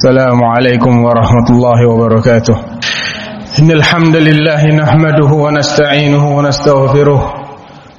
السلام 0.00 0.44
عليكم 0.44 1.04
ورحمة 1.04 1.48
الله 1.50 1.88
وبركاته. 1.88 2.56
إن 3.60 3.70
الحمد 3.70 4.16
لله 4.16 4.62
نحمده 4.64 5.30
ونستعينه 5.44 6.24
ونستغفره 6.36 7.22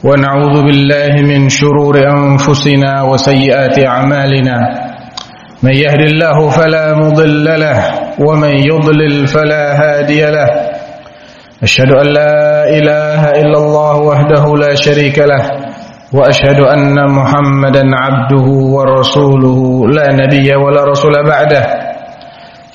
ونعوذ 0.04 0.56
بالله 0.66 1.14
من 1.22 1.50
شرور 1.50 1.96
أنفسنا 2.02 3.02
وسيئات 3.02 3.86
أعمالنا. 3.86 4.58
من 5.64 5.74
يهد 5.74 6.02
الله 6.02 6.50
فلا 6.50 6.86
مضل 6.98 7.46
له 7.46 7.80
ومن 8.18 8.54
يضلل 8.66 9.28
فلا 9.28 9.66
هادي 9.82 10.22
له. 10.26 10.50
أشهد 11.64 11.92
أن 11.92 12.08
لا 12.18 12.66
إله 12.78 13.22
إلا 13.46 13.58
الله 13.58 13.96
وحده 13.98 14.44
لا 14.58 14.74
شريك 14.74 15.20
له 15.20 15.44
وأشهد 16.14 16.60
أن 16.66 16.98
محمدا 17.14 17.84
عبده 17.94 18.48
ورسوله. 18.76 19.60
لا 19.88 20.08
نبي 20.18 20.56
ولا 20.56 20.82
رسول 20.84 21.14
بعده. 21.30 21.91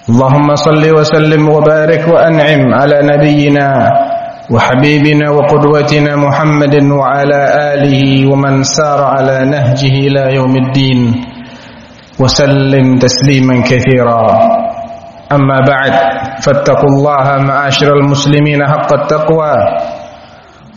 اللهم 0.06 0.54
صل 0.54 0.94
وسلم 0.98 1.48
وبارك 1.48 2.08
وأنعم 2.08 2.74
على 2.74 2.98
نبينا 3.02 3.90
وحبيبنا 4.50 5.30
وقدوتنا 5.30 6.16
محمد 6.16 6.74
وعلى 6.92 7.40
آله 7.74 8.30
ومن 8.30 8.62
سار 8.62 9.04
على 9.04 9.50
نهجه 9.50 9.94
إلى 10.06 10.34
يوم 10.34 10.56
الدين. 10.56 11.24
وسلم 12.20 12.98
تسليما 12.98 13.62
كثيرا. 13.66 14.26
أما 15.32 15.58
بعد 15.68 15.92
فاتقوا 16.40 16.90
الله 16.90 17.42
معاشر 17.42 17.92
المسلمين 17.92 18.66
حق 18.66 18.94
التقوى. 18.94 19.54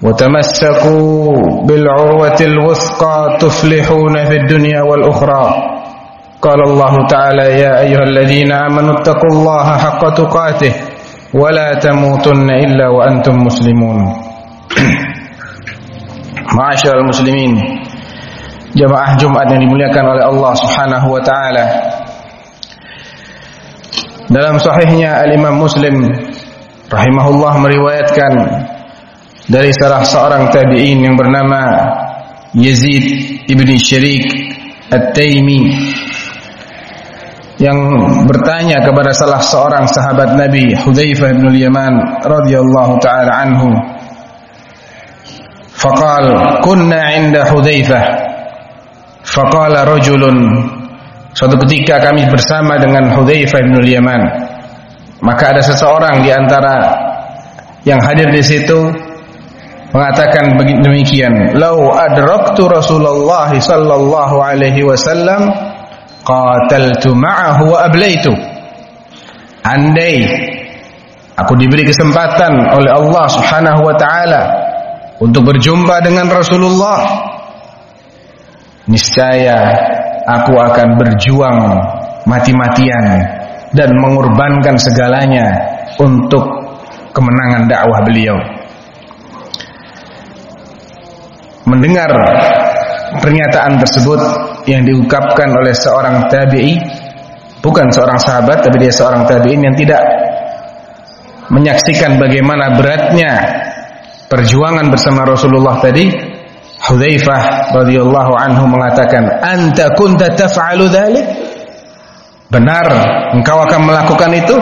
وتمسكوا 0.04 1.34
بالعروة 1.68 2.40
الوثقى 2.42 3.38
تفلحون 3.40 4.26
في 4.26 4.36
الدنيا 4.38 4.82
والأخرى. 4.82 5.79
قال 6.45 6.61
الله 6.61 6.95
تعالى 7.07 7.47
يا 7.61 7.73
أيها 7.81 8.05
الذين 8.05 8.53
آمنوا 8.53 9.01
اتقوا 9.01 9.33
الله 9.33 9.67
حق 9.79 10.03
تقاته 10.15 10.75
ولا 11.35 11.69
تموتن 11.81 12.49
إلا 12.51 12.87
وأنتم 12.89 13.35
مسلمون 13.49 13.99
معاشر 16.59 16.95
المسلمين 17.01 17.53
jamaah 18.75 19.15
Jumat 19.17 19.47
yang 19.55 19.63
dimuliakan 19.63 20.05
oleh 20.19 20.25
Allah 20.27 20.53
Subhanahu 20.59 21.07
wa 21.15 21.23
taala. 21.23 21.67
Dalam 24.27 24.59
sahihnya 24.59 25.23
Al-Imam 25.23 25.63
Muslim 25.63 25.95
rahimahullah 26.91 27.55
meriwayatkan 27.63 28.33
dari 29.47 29.71
salah 29.79 30.03
seorang 30.03 30.51
tabi'in 30.51 31.07
yang 31.07 31.15
bernama 31.15 31.63
Yazid 32.51 33.05
ibni 33.47 33.79
Syarik 33.79 34.27
At-Taimi 34.91 35.61
yang 37.60 37.78
bertanya 38.24 38.80
kepada 38.80 39.12
salah 39.12 39.44
seorang 39.44 39.84
sahabat 39.92 40.40
Nabi 40.40 40.72
Hudzaifah 40.80 41.36
bin 41.36 41.52
Yaman 41.52 42.24
radhiyallahu 42.24 43.04
taala 43.04 43.32
anhu. 43.44 43.76
Faqal 45.76 46.60
kunna 46.64 47.20
'inda 47.20 47.52
Hudzaifah. 47.52 48.04
Faqala 49.28 49.84
rajulun 49.84 50.40
suatu 51.36 51.60
ketika 51.68 52.00
kami 52.00 52.32
bersama 52.32 52.80
dengan 52.80 53.12
Hudzaifah 53.12 53.60
bin 53.60 53.84
Yaman. 53.84 54.22
Maka 55.20 55.52
ada 55.52 55.60
seseorang 55.60 56.24
di 56.24 56.32
antara 56.32 56.96
yang 57.84 58.00
hadir 58.00 58.32
di 58.32 58.40
situ 58.40 58.88
mengatakan 59.92 60.56
demikian 60.80 61.60
lau 61.60 61.92
adraktu 61.92 62.72
Rasulullah 62.72 63.52
sallallahu 63.52 64.36
alaihi 64.40 64.88
wasallam 64.88 65.52
qataltu 66.24 67.16
ma'ahu 67.16 67.76
wa 67.76 67.88
ablaitu. 67.88 68.34
Andai 69.64 70.24
aku 71.36 71.54
diberi 71.60 71.86
kesempatan 71.88 72.74
oleh 72.76 72.92
Allah 72.92 73.26
Subhanahu 73.28 73.82
wa 73.86 73.96
taala 73.96 74.44
untuk 75.20 75.52
berjumpa 75.52 76.00
dengan 76.04 76.32
Rasulullah 76.32 77.00
niscaya 78.90 79.58
aku 80.26 80.58
akan 80.58 80.98
berjuang 80.98 81.60
mati-matian 82.26 83.06
dan 83.78 83.90
mengorbankan 84.02 84.76
segalanya 84.82 85.46
untuk 86.02 86.42
kemenangan 87.14 87.70
dakwah 87.70 88.02
beliau. 88.02 88.38
Mendengar 91.70 92.10
pernyataan 93.22 93.78
tersebut 93.78 94.22
yang 94.70 94.86
diungkapkan 94.86 95.50
oleh 95.50 95.74
seorang 95.74 96.30
tabi'i 96.30 96.78
bukan 97.60 97.90
seorang 97.90 98.22
sahabat 98.22 98.62
tapi 98.64 98.78
dia 98.78 98.94
seorang 98.94 99.26
tabi'in 99.26 99.66
yang 99.66 99.76
tidak 99.76 100.00
menyaksikan 101.50 102.22
bagaimana 102.22 102.78
beratnya 102.78 103.32
perjuangan 104.30 104.94
bersama 104.94 105.26
Rasulullah 105.26 105.82
tadi 105.82 106.38
Hudzaifah 106.80 107.76
radhiyallahu 107.76 108.34
anhu 108.40 108.64
mengatakan 108.72 109.28
anta 109.44 109.92
kunta 110.00 110.32
taf'alu 110.32 110.88
dzalik 110.88 111.28
benar 112.48 112.88
engkau 113.36 113.60
akan 113.68 113.82
melakukan 113.84 114.32
itu? 114.32 114.56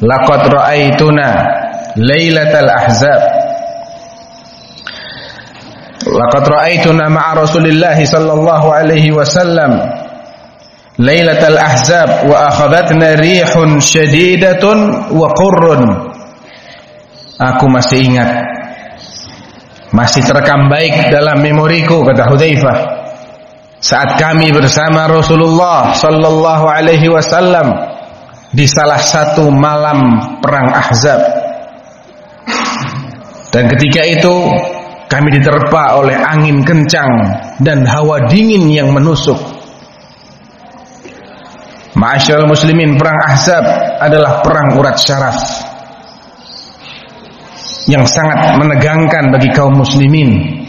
Laqad 0.00 0.48
ra'aituna 0.48 1.28
lailatal 2.00 2.70
ahzab 2.72 3.20
laqad 6.10 6.44
ra'aituna 6.46 7.06
ma'a 7.10 7.38
rasulillah 7.38 7.96
sallallahu 7.96 8.68
alaihi 8.70 9.14
wasallam. 9.14 9.78
Lailatal 11.00 11.56
ahzab 11.56 12.28
wa 12.28 12.52
akhadhatna 12.52 13.16
rihun 13.16 13.80
shadidatun 13.80 15.08
wa 15.16 15.26
qurrun. 15.32 15.82
Aku 17.40 17.72
masih 17.72 18.04
ingat. 18.04 18.28
Masih 19.96 20.22
terekam 20.22 20.68
baik 20.68 21.08
dalam 21.08 21.40
memoriku 21.40 22.04
kata 22.04 22.28
Hudzaifah. 22.28 22.78
Saat 23.80 24.20
kami 24.20 24.52
bersama 24.52 25.08
Rasulullah 25.08 25.96
sallallahu 25.96 26.68
alaihi 26.68 27.08
wasallam 27.08 27.96
di 28.52 28.68
salah 28.68 29.00
satu 29.00 29.48
malam 29.48 30.20
perang 30.44 30.68
Ahzab. 30.68 31.20
Dan 33.50 33.72
ketika 33.72 34.04
itu 34.04 34.36
kami 35.10 35.28
diterpa 35.34 35.98
oleh 35.98 36.14
angin 36.14 36.62
kencang 36.62 37.10
dan 37.58 37.82
hawa 37.82 38.30
dingin 38.30 38.70
yang 38.70 38.94
menusuk. 38.94 39.36
Ma'asyal 41.98 42.46
muslimin 42.46 42.94
perang 42.94 43.18
Ahzab 43.26 43.64
adalah 43.98 44.40
perang 44.46 44.78
urat 44.78 44.94
syaraf 44.94 45.38
yang 47.90 48.06
sangat 48.06 48.54
menegangkan 48.62 49.34
bagi 49.34 49.50
kaum 49.50 49.74
muslimin. 49.74 50.62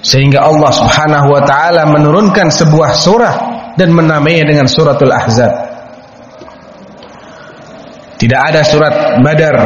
Sehingga 0.00 0.48
Allah 0.48 0.72
Subhanahu 0.72 1.28
wa 1.36 1.42
taala 1.44 1.84
menurunkan 1.92 2.48
sebuah 2.48 2.90
surah 2.96 3.34
dan 3.76 3.92
menamainya 3.92 4.48
dengan 4.48 4.64
suratul 4.64 5.12
ahzab. 5.12 5.52
Tidak 8.16 8.40
ada 8.40 8.64
surat 8.64 9.20
badar 9.20 9.56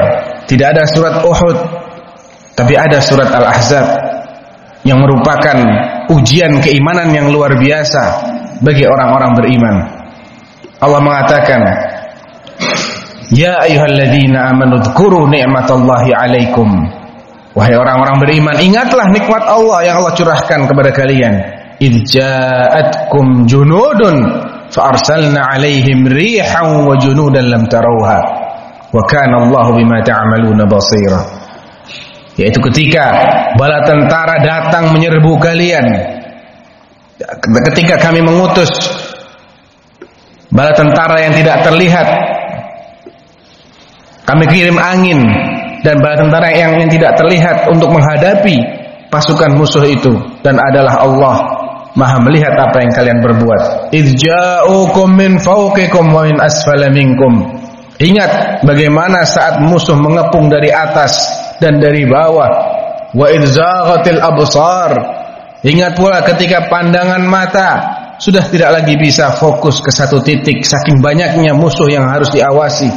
tidak 0.50 0.75
ada 0.75 0.82
surat 0.91 1.22
uhud 1.22 1.59
tapi 2.59 2.75
ada 2.75 2.99
surat 2.99 3.31
al-ahzab 3.31 3.87
yang 4.86 4.98
merupakan 5.00 5.56
ujian 6.12 6.60
keimanan 6.64 7.12
yang 7.12 7.28
luar 7.28 7.56
biasa 7.56 8.02
bagi 8.64 8.88
orang-orang 8.88 9.32
beriman 9.36 9.76
Allah 10.80 11.00
mengatakan 11.04 11.60
Ya 13.30 13.62
ayyuhalladzina 13.62 14.50
amanu 14.50 14.82
dzkuru 14.82 15.30
ni'matallahi 15.30 16.10
'alaikum. 16.10 16.66
Wahai 17.55 17.78
orang-orang 17.78 18.19
beriman, 18.19 18.58
ingatlah 18.58 19.06
nikmat 19.06 19.46
Allah 19.46 19.87
yang 19.87 20.02
Allah 20.02 20.14
curahkan 20.19 20.66
kepada 20.66 20.90
kalian. 20.90 21.34
Idz 21.78 22.19
ja'atkum 22.19 23.46
junudun 23.46 24.19
fa 24.75 24.90
arsalna 24.90 25.46
'alaihim 25.46 26.10
rihan 26.10 26.82
wa 26.82 26.99
junudan 26.99 27.55
lam 27.55 27.70
tarawha. 27.70 28.19
Wa 28.90 28.99
kana 29.06 29.46
Allahu 29.46 29.78
bima 29.78 30.02
ta'maluna 30.02 30.66
basira. 30.66 31.39
Yaitu 32.40 32.56
ketika 32.72 33.04
bala 33.60 33.84
tentara 33.84 34.40
datang 34.40 34.96
menyerbu 34.96 35.37
kalian. 35.37 35.84
Ketika 37.69 38.00
kami 38.00 38.25
mengutus 38.25 38.72
bala 40.48 40.72
tentara 40.72 41.20
yang 41.20 41.37
tidak 41.37 41.60
terlihat 41.69 42.08
kami 44.25 44.48
kirim 44.48 44.81
angin 44.81 45.20
dan 45.84 46.00
bala 46.00 46.16
tentara 46.16 46.48
yang, 46.48 46.81
yang 46.81 46.88
tidak 46.88 47.12
terlihat 47.20 47.69
untuk 47.69 47.92
menghadapi 47.92 48.56
pasukan 49.12 49.52
musuh 49.52 49.84
itu 49.84 50.16
dan 50.40 50.56
adalah 50.56 51.04
Allah 51.04 51.36
Maha 51.90 52.22
melihat 52.22 52.54
apa 52.54 52.86
yang 52.86 52.93
kalian 52.94 53.19
berbuat. 53.19 53.90
Min 55.10 55.43
fawqikum. 55.43 56.06
Ingat 58.00 58.32
bagaimana 58.62 59.26
saat 59.26 59.58
musuh 59.58 59.98
mengepung 59.98 60.46
dari 60.46 60.70
atas 60.70 61.19
dan 61.60 61.78
dari 61.78 62.08
bawah. 62.08 62.50
Wa 63.12 63.26
idzaghatil 63.30 64.18
absar. 64.18 64.92
Ingat 65.60 65.92
pula 65.94 66.24
ketika 66.24 66.72
pandangan 66.72 67.20
mata 67.28 67.70
sudah 68.16 68.48
tidak 68.48 68.80
lagi 68.80 68.96
bisa 68.96 69.36
fokus 69.36 69.84
ke 69.84 69.92
satu 69.92 70.24
titik 70.24 70.64
saking 70.64 71.04
banyaknya 71.04 71.52
musuh 71.52 71.86
yang 71.92 72.08
harus 72.08 72.32
diawasi. 72.32 72.88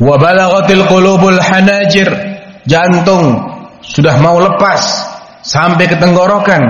Wa 0.00 0.16
balaghatil 0.16 0.86
qulubul 0.86 1.36
hanajir, 1.36 2.08
jantung 2.64 3.36
sudah 3.82 4.16
mau 4.22 4.38
lepas 4.38 4.80
sampai 5.42 5.90
ke 5.90 5.98
tenggorokan, 5.98 6.62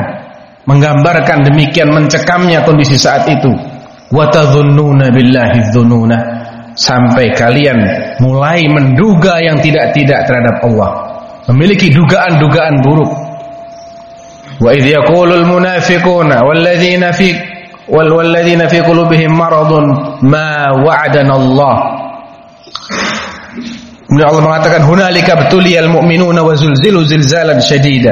menggambarkan 0.64 1.46
demikian 1.46 1.92
mencekamnya 1.92 2.64
kondisi 2.64 2.96
saat 2.96 3.28
itu. 3.28 3.52
Wa 4.10 4.26
tadhunnuna 4.32 5.14
billahi 5.14 5.70
dhununa 5.70 6.19
sampai 6.75 7.34
kalian 7.34 7.78
mulai 8.22 8.67
menduga 8.70 9.38
yang 9.43 9.58
tidak-tidak 9.58 10.26
terhadap 10.26 10.56
Allah, 10.67 10.90
memiliki 11.50 11.90
dugaan-dugaan 11.90 12.82
buruk. 12.84 13.12
Wa 14.61 14.70
idh 14.76 14.93
yaqulul 14.93 15.49
munafiquna 15.49 16.44
walladzina 16.44 17.17
fi 17.17 17.32
wal 17.88 18.12
walladzina 18.12 18.69
fi 18.69 18.84
qulubihim 18.84 19.32
maradun 19.32 20.20
ma 20.28 20.76
wa'adana 20.76 21.32
Allah. 21.32 21.76
Kemudian 24.11 24.26
Allah 24.26 24.43
mengatakan 24.43 24.82
hunalika 24.90 25.38
betuliyal 25.46 25.87
mu'minuna 25.87 26.43
wa 26.43 26.52
zulzilu 26.58 27.06
zilzalan 27.06 27.62
syadida. 27.62 28.11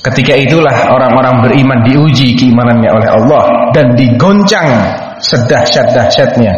Ketika 0.00 0.32
itulah 0.32 0.90
orang-orang 0.96 1.44
beriman 1.44 1.84
diuji 1.84 2.32
keimanannya 2.32 2.88
oleh 2.88 3.08
Allah 3.20 3.42
dan 3.76 3.92
digoncang 3.94 4.66
sedahsyat-dahsyatnya. 5.20 6.52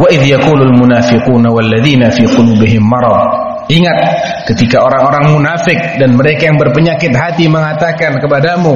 Wa 0.00 0.08
idh 0.08 0.24
yaqulul 0.32 0.72
munafiquna 0.80 1.52
walladzina 1.52 2.08
fi 2.08 2.24
qulubihim 2.24 2.80
marad 2.80 3.50
Ingat 3.70 3.98
ketika 4.50 4.82
orang-orang 4.82 5.38
munafik 5.38 5.78
dan 6.00 6.18
mereka 6.18 6.50
yang 6.50 6.58
berpenyakit 6.58 7.14
hati 7.14 7.46
mengatakan 7.46 8.18
kepadamu, 8.18 8.74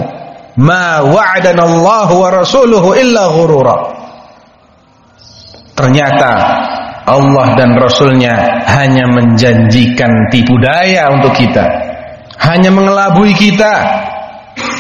"Ma 0.63 1.03
wa'adanallahu 1.03 2.15
wa 2.15 2.29
rasuluhu 2.31 2.95
illa 2.95 3.27
ghurura." 3.35 3.77
Ternyata 5.75 6.31
Allah 7.11 7.47
dan 7.59 7.75
Rasulnya 7.75 8.63
hanya 8.71 9.11
menjanjikan 9.11 10.31
tipu 10.31 10.55
daya 10.63 11.11
untuk 11.11 11.35
kita. 11.35 11.67
Hanya 12.39 12.71
mengelabui 12.71 13.35
kita. 13.35 13.75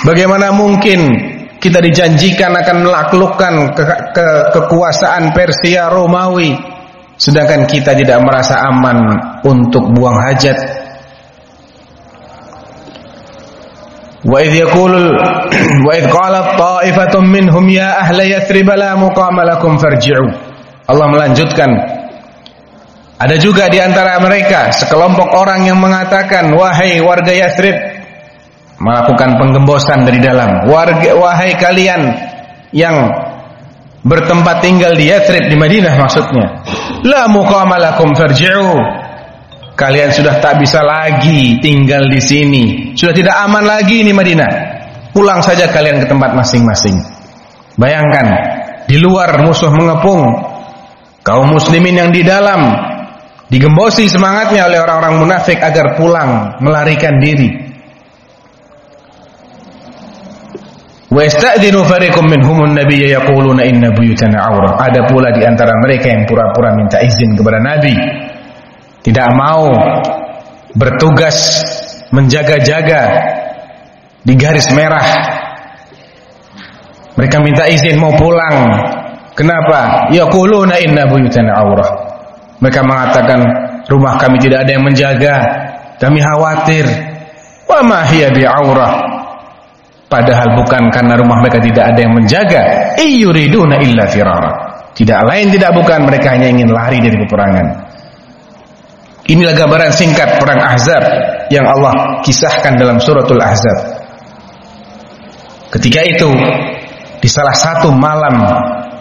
Bagaimana 0.06 0.54
mungkin 0.54 1.33
kita 1.64 1.80
dijanjikan 1.80 2.52
akan 2.52 2.84
melaklukkan 2.84 3.54
ke, 3.72 3.84
ke, 4.12 4.26
kekuasaan 4.52 5.32
Persia 5.32 5.88
Romawi. 5.88 6.52
Sedangkan 7.16 7.64
kita 7.64 7.96
tidak 7.96 8.20
merasa 8.20 8.68
aman 8.68 9.16
untuk 9.48 9.88
buang 9.96 10.20
hajat. 10.20 10.60
Wa 14.28 14.44
idh 14.44 14.60
yaqulu 14.60 15.04
wa 15.88 15.92
idh 15.96 16.08
qalat 16.12 16.46
ta'ifatun 16.60 17.24
minhum 17.32 17.64
ya 17.72 17.96
ahla 18.04 18.28
yathrib 18.28 18.68
la 18.68 18.92
muqama 19.00 19.48
lakum 19.48 19.80
farji'u. 19.80 20.52
Allah 20.84 21.08
melanjutkan 21.08 21.72
ada 23.14 23.40
juga 23.40 23.70
di 23.70 23.78
antara 23.80 24.20
mereka 24.20 24.74
sekelompok 24.74 25.32
orang 25.32 25.64
yang 25.64 25.78
mengatakan 25.80 26.50
wahai 26.50 26.98
warga 27.00 27.30
Yathrib 27.30 27.93
melakukan 28.84 29.40
penggembosan 29.40 30.04
dari 30.04 30.20
dalam 30.20 30.68
warga 30.68 31.16
wahai 31.16 31.56
kalian 31.56 32.02
yang 32.76 33.08
bertempat 34.04 34.60
tinggal 34.60 34.92
di 34.92 35.08
Yathrib 35.08 35.48
di 35.48 35.56
Madinah 35.56 35.96
maksudnya. 35.96 36.60
La 37.08 37.24
muqama 37.24 37.80
lakum 37.80 38.12
farji'u. 38.12 39.02
Kalian 39.74 40.14
sudah 40.14 40.38
tak 40.38 40.62
bisa 40.62 40.84
lagi 40.86 41.58
tinggal 41.58 42.06
di 42.06 42.20
sini. 42.22 42.64
Sudah 42.94 43.10
tidak 43.10 43.34
aman 43.42 43.64
lagi 43.66 44.06
di 44.06 44.12
Madinah. 44.14 44.52
Pulang 45.10 45.42
saja 45.42 45.66
kalian 45.66 45.98
ke 45.98 46.06
tempat 46.06 46.30
masing-masing. 46.36 46.94
Bayangkan, 47.74 48.26
di 48.86 49.02
luar 49.02 49.42
musuh 49.42 49.72
mengepung. 49.74 50.22
Kaum 51.24 51.56
muslimin 51.56 52.04
yang 52.04 52.10
di 52.12 52.20
dalam 52.22 52.70
digembosi 53.48 54.06
semangatnya 54.06 54.68
oleh 54.68 54.78
orang-orang 54.78 55.24
munafik 55.24 55.58
agar 55.58 55.96
pulang 55.96 56.60
melarikan 56.60 57.18
diri. 57.18 57.73
Wa 61.14 61.22
yasta'dinu 61.22 61.86
fariqum 61.86 62.26
minhum 62.26 62.66
an-nabiyya 62.66 63.22
yaquluna 63.22 63.62
inna 63.62 63.94
buyutana 63.94 64.50
aurah. 64.50 64.82
Ada 64.82 65.06
pula 65.06 65.30
di 65.30 65.46
antara 65.46 65.78
mereka 65.78 66.10
yang 66.10 66.26
pura-pura 66.26 66.74
minta 66.74 66.98
izin 66.98 67.38
kepada 67.38 67.62
Nabi. 67.62 67.94
Tidak 68.98 69.28
mau 69.38 69.70
bertugas 70.74 71.38
menjaga-jaga 72.10 73.02
di 74.26 74.34
garis 74.34 74.66
merah. 74.74 75.06
Mereka 77.14 77.36
minta 77.46 77.70
izin 77.70 77.94
mau 77.94 78.10
pulang. 78.18 78.74
Kenapa? 79.38 80.10
Yaquluna 80.10 80.82
inna 80.82 81.06
buyutana 81.06 81.62
aurah. 81.62 81.90
Mereka 82.58 82.82
mengatakan 82.82 83.38
rumah 83.86 84.18
kami 84.18 84.42
tidak 84.42 84.66
ada 84.66 84.70
yang 84.74 84.82
menjaga. 84.82 85.36
Kami 86.02 86.18
khawatir. 86.18 86.90
Wa 87.70 87.86
ma 87.86 88.02
hiya 88.02 88.34
bi'aurah 88.34 89.13
Padahal 90.14 90.54
bukan 90.54 90.94
karena 90.94 91.18
rumah 91.18 91.42
mereka 91.42 91.58
tidak 91.58 91.90
ada 91.90 91.98
yang 92.06 92.14
menjaga. 92.14 92.62
Iyuriduna 93.02 93.82
illa 93.82 94.06
firara. 94.06 94.52
Tidak 94.94 95.26
lain 95.26 95.50
tidak 95.50 95.74
bukan 95.74 96.06
mereka 96.06 96.38
hanya 96.38 96.54
ingin 96.54 96.70
lari 96.70 97.02
dari 97.02 97.18
peperangan. 97.18 97.66
Inilah 99.26 99.58
gambaran 99.58 99.90
singkat 99.90 100.38
perang 100.38 100.62
Ahzab 100.62 101.02
yang 101.50 101.66
Allah 101.66 102.22
kisahkan 102.22 102.78
dalam 102.78 103.02
suratul 103.02 103.42
Ahzab. 103.42 104.06
Ketika 105.74 106.06
itu 106.06 106.30
di 107.18 107.26
salah 107.26 107.58
satu 107.58 107.90
malam 107.90 108.38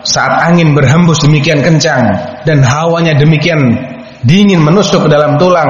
saat 0.01 0.49
angin 0.49 0.73
berhembus 0.73 1.21
demikian 1.21 1.61
kencang 1.61 2.09
dan 2.41 2.65
hawanya 2.65 3.13
demikian 3.13 3.61
dingin 4.25 4.65
menusuk 4.65 5.05
ke 5.05 5.09
dalam 5.13 5.37
tulang 5.37 5.69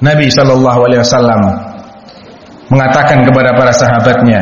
Nabi 0.00 0.32
sallallahu 0.32 0.80
alaihi 0.88 1.04
wasallam 1.04 1.71
mengatakan 2.72 3.28
kepada 3.28 3.52
para 3.52 3.72
sahabatnya, 3.76 4.40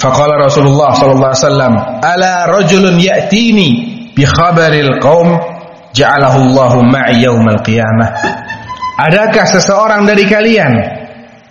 faqala 0.00 0.40
Rasulullah 0.40 0.96
sallallahu 0.96 1.28
alaihi 1.28 1.44
wasallam, 1.44 1.74
"Ala 2.00 2.32
rajulun 2.48 2.96
ya'tini 2.96 3.68
bi 4.16 4.24
khabaril 4.24 4.96
qaum 5.04 5.36
ja'alahu 5.92 6.48
Allahu 6.48 6.88
ma'i 6.88 7.20
yaumal 7.20 7.60
qiyamah." 7.60 8.08
Adakah 8.98 9.44
seseorang 9.46 10.08
dari 10.08 10.24
kalian 10.26 10.72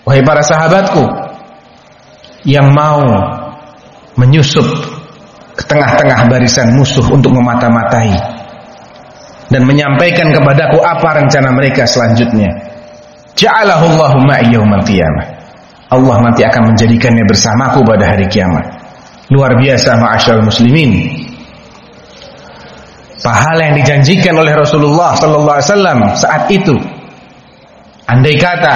wahai 0.03 0.25
para 0.25 0.41
sahabatku 0.41 1.05
yang 2.43 2.73
mau 2.73 3.05
menyusup 4.17 4.65
ke 5.55 5.63
tengah-tengah 5.69 6.27
barisan 6.27 6.73
musuh 6.75 7.05
untuk 7.13 7.31
memata-matai 7.31 8.11
dan 9.47 9.63
menyampaikan 9.63 10.33
kepadaku 10.33 10.81
apa 10.83 11.23
rencana 11.23 11.53
mereka 11.55 11.87
selanjutnya. 11.87 12.51
Ja'alahu 13.37 13.95
Allahu 13.95 14.17
ma'i 14.25 14.49
yaumal 14.49 14.83
qiyamah. 14.83 15.36
Allah 15.87 16.17
nanti 16.19 16.43
akan 16.43 16.75
menjadikannya 16.75 17.23
bersamaku 17.23 17.79
pada 17.87 18.11
hari 18.11 18.27
kiamat. 18.27 18.65
Luar 19.31 19.55
biasa 19.55 19.95
ma'asyal 19.95 20.43
muslimin. 20.43 20.91
Pahala 23.23 23.71
yang 23.71 23.75
dijanjikan 23.83 24.35
oleh 24.35 24.55
Rasulullah 24.55 25.15
sallallahu 25.15 25.57
alaihi 25.59 25.67
wasallam 25.67 25.99
saat 26.15 26.43
itu. 26.51 26.75
Andai 28.07 28.39
kata 28.39 28.75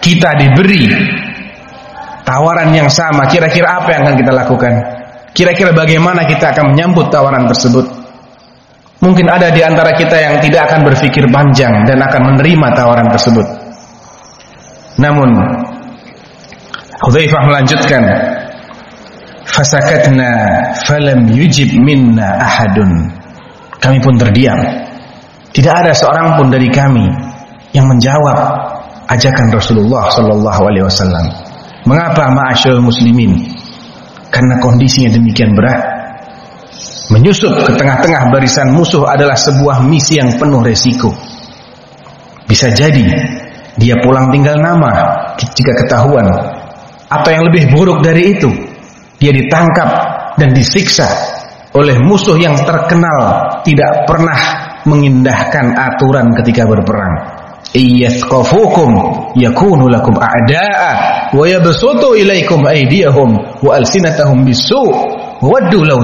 kita 0.00 0.30
diberi 0.40 0.88
tawaran 2.24 2.72
yang 2.72 2.88
sama, 2.88 3.28
kira-kira 3.28 3.80
apa 3.82 3.88
yang 3.92 4.02
akan 4.08 4.16
kita 4.20 4.32
lakukan? 4.32 4.72
Kira-kira 5.36 5.76
bagaimana 5.76 6.24
kita 6.24 6.56
akan 6.56 6.72
menyambut 6.72 7.12
tawaran 7.12 7.44
tersebut? 7.44 7.84
Mungkin 9.04 9.28
ada 9.28 9.52
di 9.52 9.60
antara 9.60 9.92
kita 9.92 10.16
yang 10.16 10.40
tidak 10.40 10.72
akan 10.72 10.88
berpikir 10.88 11.28
panjang 11.28 11.84
dan 11.84 12.00
akan 12.00 12.32
menerima 12.32 12.68
tawaran 12.72 13.08
tersebut. 13.12 13.65
Namun 14.96 15.28
Hudzaifah 17.04 17.42
melanjutkan 17.46 18.02
Fasakatna 19.46 20.30
falam 20.84 21.28
yujib 21.32 21.76
minna 21.76 22.40
ahadun 22.40 23.12
Kami 23.80 24.00
pun 24.00 24.16
terdiam 24.16 24.56
Tidak 25.52 25.72
ada 25.72 25.92
seorang 25.92 26.40
pun 26.40 26.48
dari 26.48 26.68
kami 26.72 27.04
yang 27.76 27.92
menjawab 27.92 28.38
ajakan 29.12 29.46
Rasulullah 29.52 30.08
sallallahu 30.08 30.60
alaihi 30.64 30.84
wasallam. 30.88 31.26
Mengapa 31.86 32.32
ma'asyiral 32.32 32.82
muslimin? 32.82 33.36
Karena 34.32 34.58
kondisinya 34.58 35.12
demikian 35.12 35.54
berat. 35.54 35.80
Menyusup 37.14 37.62
ke 37.62 37.72
tengah-tengah 37.78 38.34
barisan 38.34 38.74
musuh 38.74 39.06
adalah 39.06 39.38
sebuah 39.38 39.86
misi 39.86 40.18
yang 40.18 40.34
penuh 40.34 40.58
resiko. 40.64 41.14
Bisa 42.50 42.74
jadi 42.74 43.06
dia 43.76 43.94
pulang 44.00 44.32
tinggal 44.32 44.56
nama 44.60 44.90
jika 45.36 45.72
ketahuan. 45.84 46.26
Atau 47.06 47.30
yang 47.30 47.46
lebih 47.46 47.70
buruk 47.70 48.02
dari 48.02 48.34
itu, 48.34 48.50
dia 49.22 49.30
ditangkap 49.30 49.88
dan 50.34 50.50
disiksa 50.50 51.06
oleh 51.76 52.00
musuh 52.00 52.34
yang 52.40 52.56
terkenal 52.64 53.20
tidak 53.62 54.08
pernah 54.08 54.40
mengindahkan 54.88 55.76
aturan 55.76 56.32
ketika 56.42 56.64
berperang. 56.64 57.14
yakunu 59.36 59.84
lakum 59.90 60.16
a'da'a 60.16 60.92
wa 61.36 61.44
yabsutu 61.44 62.16
ilaikum 62.16 62.64
aydiyahum 62.64 63.36
wa 63.60 63.70
alsinatahum 63.76 64.46
bisu' 64.46 64.90
waddu 65.44 65.84
law 65.84 66.00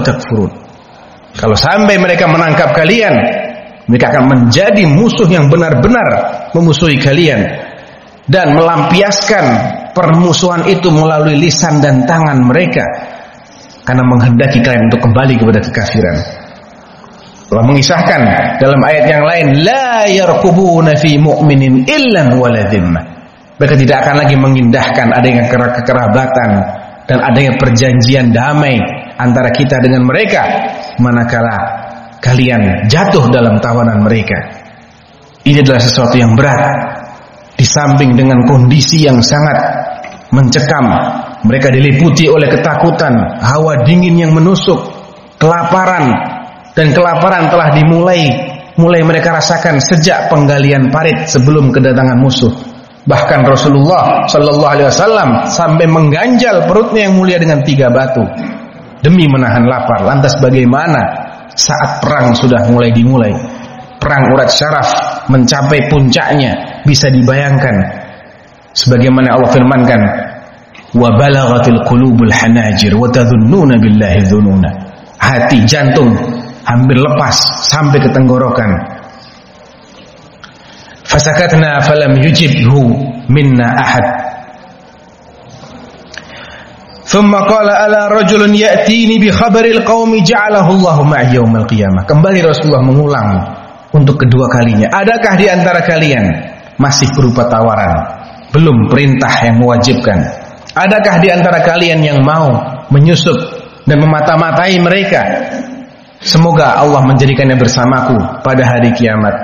kalau 1.33 1.57
sampai 1.57 1.97
mereka 1.97 2.29
menangkap 2.29 2.77
kalian 2.77 3.15
mereka 3.91 4.15
akan 4.15 4.25
menjadi 4.31 4.85
musuh 4.87 5.27
yang 5.27 5.51
benar-benar 5.51 6.09
memusuhi 6.55 6.99
kalian 7.03 7.41
dan 8.31 8.55
melampiaskan 8.55 9.45
permusuhan 9.91 10.63
itu 10.71 10.89
melalui 10.89 11.35
lisan 11.35 11.83
dan 11.83 12.07
tangan 12.07 12.39
mereka 12.47 12.85
karena 13.83 14.07
menghendaki 14.07 14.63
kalian 14.63 14.87
untuk 14.87 15.03
kembali 15.03 15.35
kepada 15.35 15.59
kekafiran. 15.59 16.17
Allah 17.53 17.69
mengisahkan 17.69 18.21
dalam 18.65 18.81
ayat 18.81 19.05
yang 19.13 19.25
lain 19.29 19.47
la 19.61 20.09
yarqubuna 20.09 20.97
fi 20.97 21.21
mu'minin 21.21 21.85
illan 21.85 22.41
wala 22.41 22.65
mereka 23.61 23.75
tidak 23.77 23.97
akan 24.03 24.15
lagi 24.25 24.37
mengindahkan 24.41 25.07
adanya 25.13 25.47
kekerabatan 25.53 26.51
dan 27.05 27.19
adanya 27.21 27.53
perjanjian 27.61 28.33
damai 28.33 28.81
antara 29.21 29.53
kita 29.53 29.77
dengan 29.85 30.09
mereka 30.09 30.43
manakala 30.97 31.72
kalian 32.23 32.87
jatuh 32.87 33.27
dalam 33.29 33.59
tawanan 33.59 34.07
mereka 34.07 34.39
ini 35.43 35.59
adalah 35.59 35.83
sesuatu 35.83 36.15
yang 36.15 36.39
berat 36.39 36.63
di 37.59 37.67
samping 37.67 38.15
dengan 38.15 38.47
kondisi 38.47 39.03
yang 39.03 39.19
sangat 39.19 39.59
mencekam 40.31 40.87
mereka 41.43 41.69
diliputi 41.75 42.31
oleh 42.31 42.47
ketakutan 42.47 43.43
hawa 43.43 43.83
dingin 43.83 44.15
yang 44.15 44.33
menusuk 44.33 44.79
kelaparan 45.43 46.07
dan 46.73 46.95
kelaparan 46.95 47.51
telah 47.51 47.75
dimulai 47.75 48.23
mulai 48.79 49.05
mereka 49.05 49.37
rasakan 49.37 49.83
sejak 49.83 50.33
penggalian 50.33 50.89
parit 50.89 51.29
sebelum 51.29 51.75
kedatangan 51.75 52.17
musuh. 52.17 52.53
Bahkan 53.03 53.43
Rasulullah 53.43 54.31
Shallallahu 54.31 54.71
Alaihi 54.71 54.87
Wasallam 54.87 55.29
sampai 55.51 55.91
mengganjal 55.91 56.71
perutnya 56.71 57.11
yang 57.11 57.19
mulia 57.19 57.37
dengan 57.37 57.67
tiga 57.67 57.91
batu 57.91 58.23
demi 59.03 59.27
menahan 59.27 59.67
lapar. 59.67 60.07
Lantas 60.07 60.39
bagaimana 60.39 61.22
saat 61.57 62.01
perang 62.01 62.33
sudah 62.37 62.69
mulai 62.69 62.91
dimulai? 62.93 63.33
Perang 64.01 64.35
urat 64.35 64.51
syaraf 64.51 64.89
mencapai 65.31 65.87
puncaknya 65.87 66.83
bisa 66.83 67.07
dibayangkan. 67.13 68.03
Sebagaimana 68.73 69.37
Allah 69.37 69.51
firmankan, 69.53 70.03
wa 70.97 71.09
balaghatil 71.17 71.81
qulubul 71.87 72.33
hanajir 72.33 72.93
wa 72.97 73.07
tadhunnuna 73.09 73.79
billahi 73.79 74.27
dhununa. 74.27 74.71
Hati 75.23 75.63
jantung 75.69 76.11
hampir 76.67 76.99
lepas 76.99 77.37
sampai 77.69 78.03
ke 78.03 78.11
tenggorokan. 78.11 78.71
Fasakatna 81.07 81.85
falam 81.85 82.17
yujibhu 82.19 82.97
minna 83.29 83.77
ahad. 83.77 84.07
Thumma 87.13 87.45
qala 87.45 87.85
ala 87.85 88.09
rajulun 88.09 88.57
ya'tini 88.57 89.21
bi 89.21 89.29
khabaril 89.29 89.85
qaumi 89.85 90.25
ja'alahu 90.25 90.81
Allah 90.81 90.97
ma'i 91.05 91.37
yaumil 91.37 91.69
qiyamah. 91.69 92.09
Kembali 92.09 92.41
Rasulullah 92.41 92.81
mengulang 92.81 93.29
untuk 93.93 94.17
kedua 94.17 94.49
kalinya. 94.49 94.89
Adakah 94.89 95.37
di 95.37 95.47
antara 95.53 95.85
kalian 95.85 96.25
masih 96.81 97.13
berupa 97.13 97.45
tawaran, 97.53 97.93
belum 98.57 98.89
perintah 98.89 99.45
yang 99.45 99.61
mewajibkan? 99.61 100.25
Adakah 100.73 101.21
di 101.21 101.29
antara 101.29 101.61
kalian 101.61 102.01
yang 102.01 102.25
mau 102.25 102.49
menyusup 102.89 103.37
dan 103.85 104.01
memata-matai 104.01 104.81
mereka 104.81 105.21
Semoga 106.23 106.79
Allah 106.79 107.03
menjadikannya 107.03 107.59
bersamaku 107.59 108.15
pada 108.47 108.63
hari 108.63 108.95
kiamat. 108.95 109.35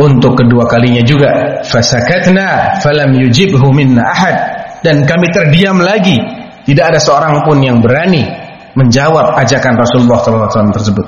Untuk 0.00 0.40
kedua 0.40 0.64
kalinya 0.64 1.04
juga, 1.04 1.60
fasakatna 1.68 2.80
falam 2.80 3.12
yujibhu 3.12 3.68
minna 3.68 4.08
ahad 4.08 4.36
dan 4.80 5.04
kami 5.04 5.28
terdiam 5.28 5.76
lagi. 5.76 6.16
Tidak 6.64 6.84
ada 6.84 7.00
seorang 7.00 7.44
pun 7.44 7.58
yang 7.60 7.80
berani 7.80 8.24
menjawab 8.76 9.34
ajakan 9.40 9.74
Rasulullah 9.80 10.18
SAW 10.22 10.74
tersebut. 10.76 11.06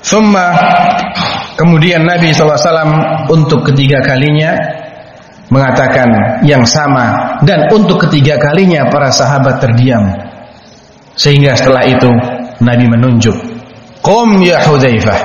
Thumma 0.00 0.48
kemudian 1.54 2.02
Nabi 2.02 2.32
SAW 2.32 3.30
untuk 3.30 3.62
ketiga 3.70 4.00
kalinya 4.02 4.56
mengatakan 5.52 6.40
yang 6.46 6.64
sama 6.64 7.38
dan 7.44 7.68
untuk 7.70 8.08
ketiga 8.08 8.40
kalinya 8.40 8.88
para 8.88 9.12
sahabat 9.12 9.60
terdiam 9.60 10.02
sehingga 11.14 11.52
setelah 11.52 11.84
itu 11.84 12.10
Nabi 12.64 12.86
menunjuk, 12.88 13.36
"Qum 14.00 14.40
ya 14.40 14.64
Hudzaifah, 14.64 15.20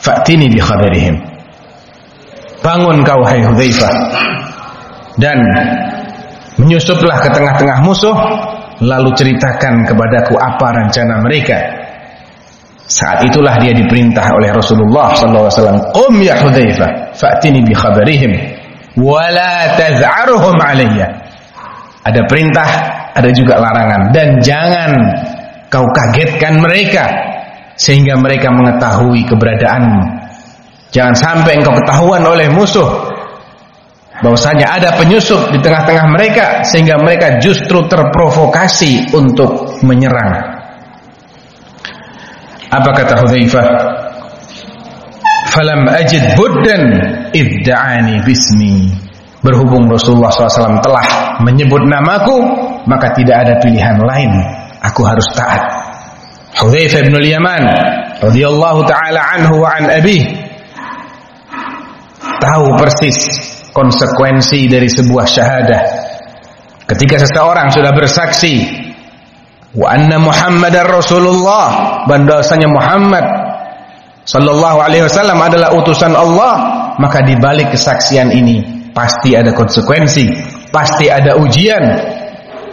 fa'tini 0.00 0.50
bi 0.50 0.58
khabarihim." 0.58 1.16
Bangun 2.60 3.00
kau 3.06 3.22
hai 3.24 3.40
Hudzaifah 3.40 3.92
dan 5.16 5.38
menyusuplah 6.60 7.24
ke 7.24 7.28
tengah-tengah 7.32 7.78
musuh 7.80 8.16
lalu 8.84 9.10
ceritakan 9.16 9.88
kepadaku 9.88 10.36
apa 10.36 10.66
rencana 10.76 11.20
mereka. 11.24 11.58
Saat 12.90 13.22
itulah 13.22 13.54
dia 13.62 13.70
diperintah 13.70 14.34
oleh 14.34 14.50
Rasulullah 14.50 15.14
SAW. 15.14 15.94
Qum 15.94 16.14
ya 16.20 16.36
Hudzaifah, 16.42 17.14
fa'tini 17.14 17.62
bi 17.62 17.70
khabarihim 17.70 18.32
wa 18.98 19.30
la 19.30 19.78
taz'arhum 19.78 20.58
alayya. 20.58 21.06
Ada 22.02 22.26
perintah 22.26 22.68
ada 23.14 23.30
juga 23.30 23.60
larangan 23.60 24.10
dan 24.10 24.42
jangan 24.42 24.90
kau 25.70 25.86
kagetkan 25.94 26.58
mereka 26.58 27.06
sehingga 27.78 28.18
mereka 28.18 28.50
mengetahui 28.50 29.22
keberadaanmu. 29.28 30.04
Jangan 30.90 31.14
sampai 31.14 31.62
engkau 31.62 31.78
ketahuan 31.78 32.26
oleh 32.26 32.50
musuh 32.50 33.09
bahwasanya 34.20 34.66
ada 34.68 34.96
penyusup 35.00 35.52
di 35.52 35.58
tengah-tengah 35.60 36.06
mereka 36.12 36.44
sehingga 36.64 37.00
mereka 37.00 37.40
justru 37.40 37.84
terprovokasi 37.88 39.12
untuk 39.16 39.80
menyerang. 39.84 40.60
Apa 42.70 42.90
kata 42.94 43.18
Hudzaifah? 43.24 43.66
Falam 45.50 45.90
ajid 45.90 46.38
buddan 46.38 46.82
idda'ani 47.34 48.22
bismi. 48.22 48.94
Berhubung 49.40 49.88
Rasulullah 49.88 50.28
SAW 50.28 50.84
telah 50.84 51.40
menyebut 51.40 51.80
namaku, 51.88 52.38
maka 52.84 53.08
tidak 53.16 53.48
ada 53.48 53.54
pilihan 53.58 53.98
lain. 53.98 54.30
Aku 54.84 55.00
harus 55.02 55.24
taat. 55.32 55.64
Hudzaifah 56.60 57.08
bin 57.08 57.16
Yaman 57.24 57.64
radhiyallahu 58.20 58.84
taala 58.84 59.20
anhu 59.34 59.64
wa 59.64 59.70
an 59.72 59.84
abi 59.88 60.20
tahu 62.42 62.76
persis 62.76 63.16
konsekuensi 63.70 64.66
dari 64.66 64.88
sebuah 64.90 65.26
syahadah. 65.26 65.82
Ketika 66.90 67.22
seseorang 67.22 67.70
sudah 67.70 67.92
bersaksi 67.94 68.66
wa 69.78 69.94
anna 69.94 70.18
Muhammadar 70.18 70.90
Rasulullah 70.90 72.02
bahwasanya 72.10 72.66
Muhammad 72.66 73.22
sallallahu 74.26 74.78
alaihi 74.82 75.06
wasallam 75.06 75.38
adalah 75.38 75.70
utusan 75.78 76.12
Allah, 76.14 76.54
maka 76.98 77.22
di 77.22 77.38
balik 77.38 77.74
kesaksian 77.74 78.34
ini 78.34 78.90
pasti 78.90 79.38
ada 79.38 79.54
konsekuensi, 79.54 80.26
pasti 80.74 81.06
ada 81.06 81.38
ujian, 81.38 81.84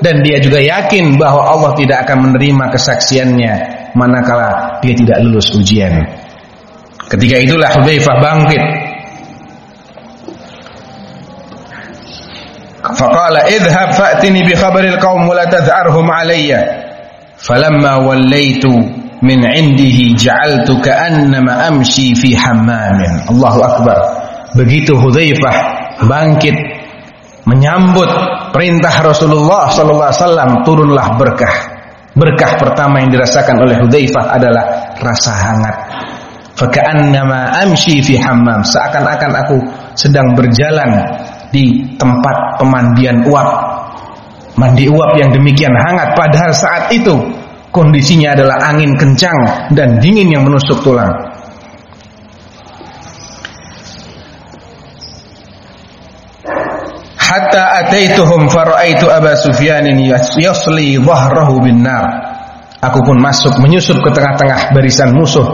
dan 0.01 0.21
dia 0.25 0.41
juga 0.41 0.61
yakin 0.61 1.17
bahwa 1.17 1.53
Allah 1.53 1.71
tidak 1.77 2.05
akan 2.05 2.29
menerima 2.29 2.73
kesaksiannya 2.73 3.53
manakala 3.97 4.81
dia 4.81 4.93
tidak 4.93 5.17
lulus 5.25 5.53
ujian. 5.53 6.05
Ketika 7.07 7.35
itulah 7.39 7.71
Hudzaifah 7.77 8.17
bangkit. 8.19 8.63
Fa'tini 12.95 14.45
bi 14.47 14.53
khabaril 14.55 14.95
qaum 15.01 15.27
wa 15.27 15.35
la 15.35 15.49
tadh'arhum 15.49 16.07
alayya. 16.07 16.59
Falamma 17.37 18.05
wallaitu 18.05 18.71
min 19.21 19.39
'indihi 19.41 20.13
ja'altu 20.15 20.77
ka'annama 20.79 21.67
amshi 21.67 22.13
fi 22.13 22.37
hammamin. 22.37 23.27
Allahu 23.27 23.59
akbar. 23.65 23.97
Begitu 24.55 24.95
Hudzaifah 24.95 25.55
bangkit 26.07 26.55
menyambut 27.47 28.09
perintah 28.53 28.93
Rasulullah 29.01 29.71
sallallahu 29.71 30.09
alaihi 30.11 30.21
wasallam 30.23 30.49
turunlah 30.63 31.07
berkah. 31.17 31.55
Berkah 32.17 32.57
pertama 32.57 33.01
yang 33.05 33.13
dirasakan 33.13 33.61
oleh 33.61 33.77
Hudzaifah 33.85 34.25
adalah 34.33 34.65
rasa 34.97 35.33
hangat. 35.33 35.77
Faka'annama 36.57 37.53
amshi 37.61 38.01
fi 38.01 38.17
hammam, 38.17 38.65
seakan-akan 38.65 39.31
aku 39.45 39.57
sedang 39.93 40.33
berjalan 40.33 40.89
di 41.53 41.95
tempat 41.95 42.59
pemandian 42.59 43.23
uap. 43.27 43.49
Mandi 44.57 44.89
uap 44.89 45.13
yang 45.21 45.29
demikian 45.29 45.73
hangat 45.77 46.17
padahal 46.17 46.49
saat 46.49 46.89
itu 46.89 47.13
kondisinya 47.69 48.33
adalah 48.33 48.57
angin 48.73 48.97
kencang 48.97 49.69
dan 49.77 50.01
dingin 50.01 50.33
yang 50.33 50.43
menusuk 50.43 50.81
tulang. 50.81 51.13
hatta 57.27 57.63
ataituhum 57.83 58.47
faraitu 58.47 59.11
Aba 59.11 59.35
Sufyanin 59.35 59.99
yasli 60.39 60.95
dhahrahu 60.95 61.59
bin 61.59 61.83
nar. 61.83 62.05
Aku 62.79 63.03
pun 63.03 63.17
masuk 63.19 63.57
menyusup 63.59 63.99
ke 63.99 64.09
tengah-tengah 64.13 64.71
barisan 64.71 65.11
musuh. 65.17 65.45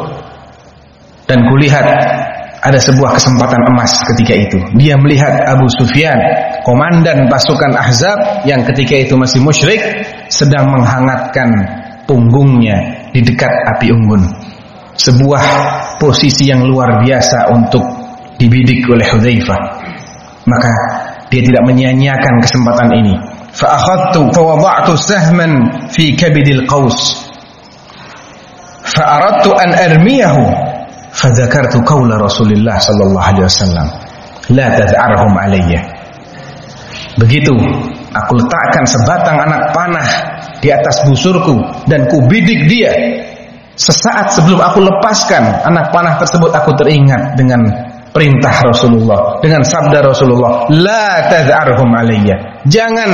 Dan 1.23 1.47
kulihat 1.47 1.87
ada 2.63 2.79
sebuah 2.79 3.19
kesempatan 3.19 3.59
emas 3.75 3.91
ketika 4.07 4.33
itu. 4.39 4.57
Dia 4.79 4.95
melihat 4.95 5.35
Abu 5.51 5.67
Sufyan, 5.67 6.15
komandan 6.63 7.27
pasukan 7.27 7.75
Ahzab 7.75 8.47
yang 8.47 8.63
ketika 8.71 9.03
itu 9.03 9.19
masih 9.19 9.43
musyrik, 9.43 9.83
sedang 10.31 10.71
menghangatkan 10.71 11.51
punggungnya 12.07 13.11
di 13.11 13.19
dekat 13.19 13.51
api 13.75 13.91
unggun. 13.91 14.23
Sebuah 14.95 15.43
posisi 15.99 16.47
yang 16.47 16.63
luar 16.63 17.03
biasa 17.03 17.51
untuk 17.51 17.83
dibidik 18.39 18.87
oleh 18.87 19.11
Hudzaifah. 19.11 19.61
Maka 20.47 20.71
dia 21.27 21.43
tidak 21.43 21.63
menyia-nyiakan 21.67 22.35
kesempatan 22.39 22.89
ini. 22.95 23.15
Fa 23.51 23.75
akhadtu 23.75 24.31
fa 24.31 24.41
wada'tu 24.41 24.95
sahman 24.95 25.51
fi 25.91 26.15
kabidil 26.15 26.63
qaus. 26.63 27.27
Fa 28.87 29.19
aradtu 29.19 29.51
an 29.51 29.75
armiyahu 29.75 30.72
fa 31.13 31.29
dzakartu 31.29 31.79
qawla 31.85 32.17
Rasulillah 32.17 32.81
sallallahu 32.81 33.25
alaihi 33.29 33.45
wasallam. 33.45 33.87
La 34.51 34.67
tad'arhum 34.73 35.33
alayya. 35.37 35.81
Begitu 37.21 37.53
aku 38.11 38.31
letakkan 38.41 38.83
sebatang 38.89 39.37
anak 39.37 39.71
panah 39.71 40.09
di 40.59 40.73
atas 40.73 41.05
busurku 41.05 41.85
dan 41.85 42.09
kubidik 42.09 42.65
dia. 42.65 42.91
Sesaat 43.73 44.37
sebelum 44.37 44.61
aku 44.61 44.85
lepaskan 44.85 45.65
anak 45.65 45.89
panah 45.89 46.17
tersebut 46.21 46.53
aku 46.53 46.77
teringat 46.77 47.33
dengan 47.33 47.61
perintah 48.13 48.53
Rasulullah 48.61 49.41
dengan 49.41 49.65
sabda 49.65 50.05
Rasulullah 50.05 50.69
la 50.69 51.27
tad'arhum 51.27 51.89
alayya 51.89 52.61
jangan 52.69 53.09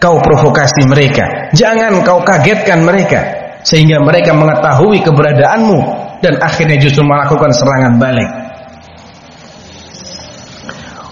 kau 0.00 0.16
provokasi 0.24 0.88
mereka 0.88 1.52
jangan 1.52 2.00
kau 2.02 2.24
kagetkan 2.24 2.82
mereka 2.88 3.20
sehingga 3.62 4.00
mereka 4.00 4.32
mengetahui 4.32 5.04
keberadaanmu 5.04 5.78
dan 6.24 6.34
akhirnya 6.42 6.78
justru 6.78 7.02
melakukan 7.06 7.50
serangan 7.54 7.98
balik. 7.98 8.30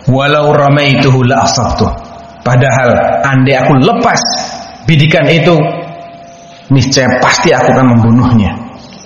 Walau 0.07 0.55
ramaituhu 0.55 1.27
la 1.27 1.43
asabtuh 1.43 1.91
padahal 2.47 2.95
andai 3.27 3.59
aku 3.59 3.75
lepas 3.83 4.21
bidikan 4.87 5.27
itu 5.27 5.55
niscaya 6.71 7.19
pasti 7.19 7.51
aku 7.51 7.75
akan 7.75 7.99
membunuhnya. 7.99 8.55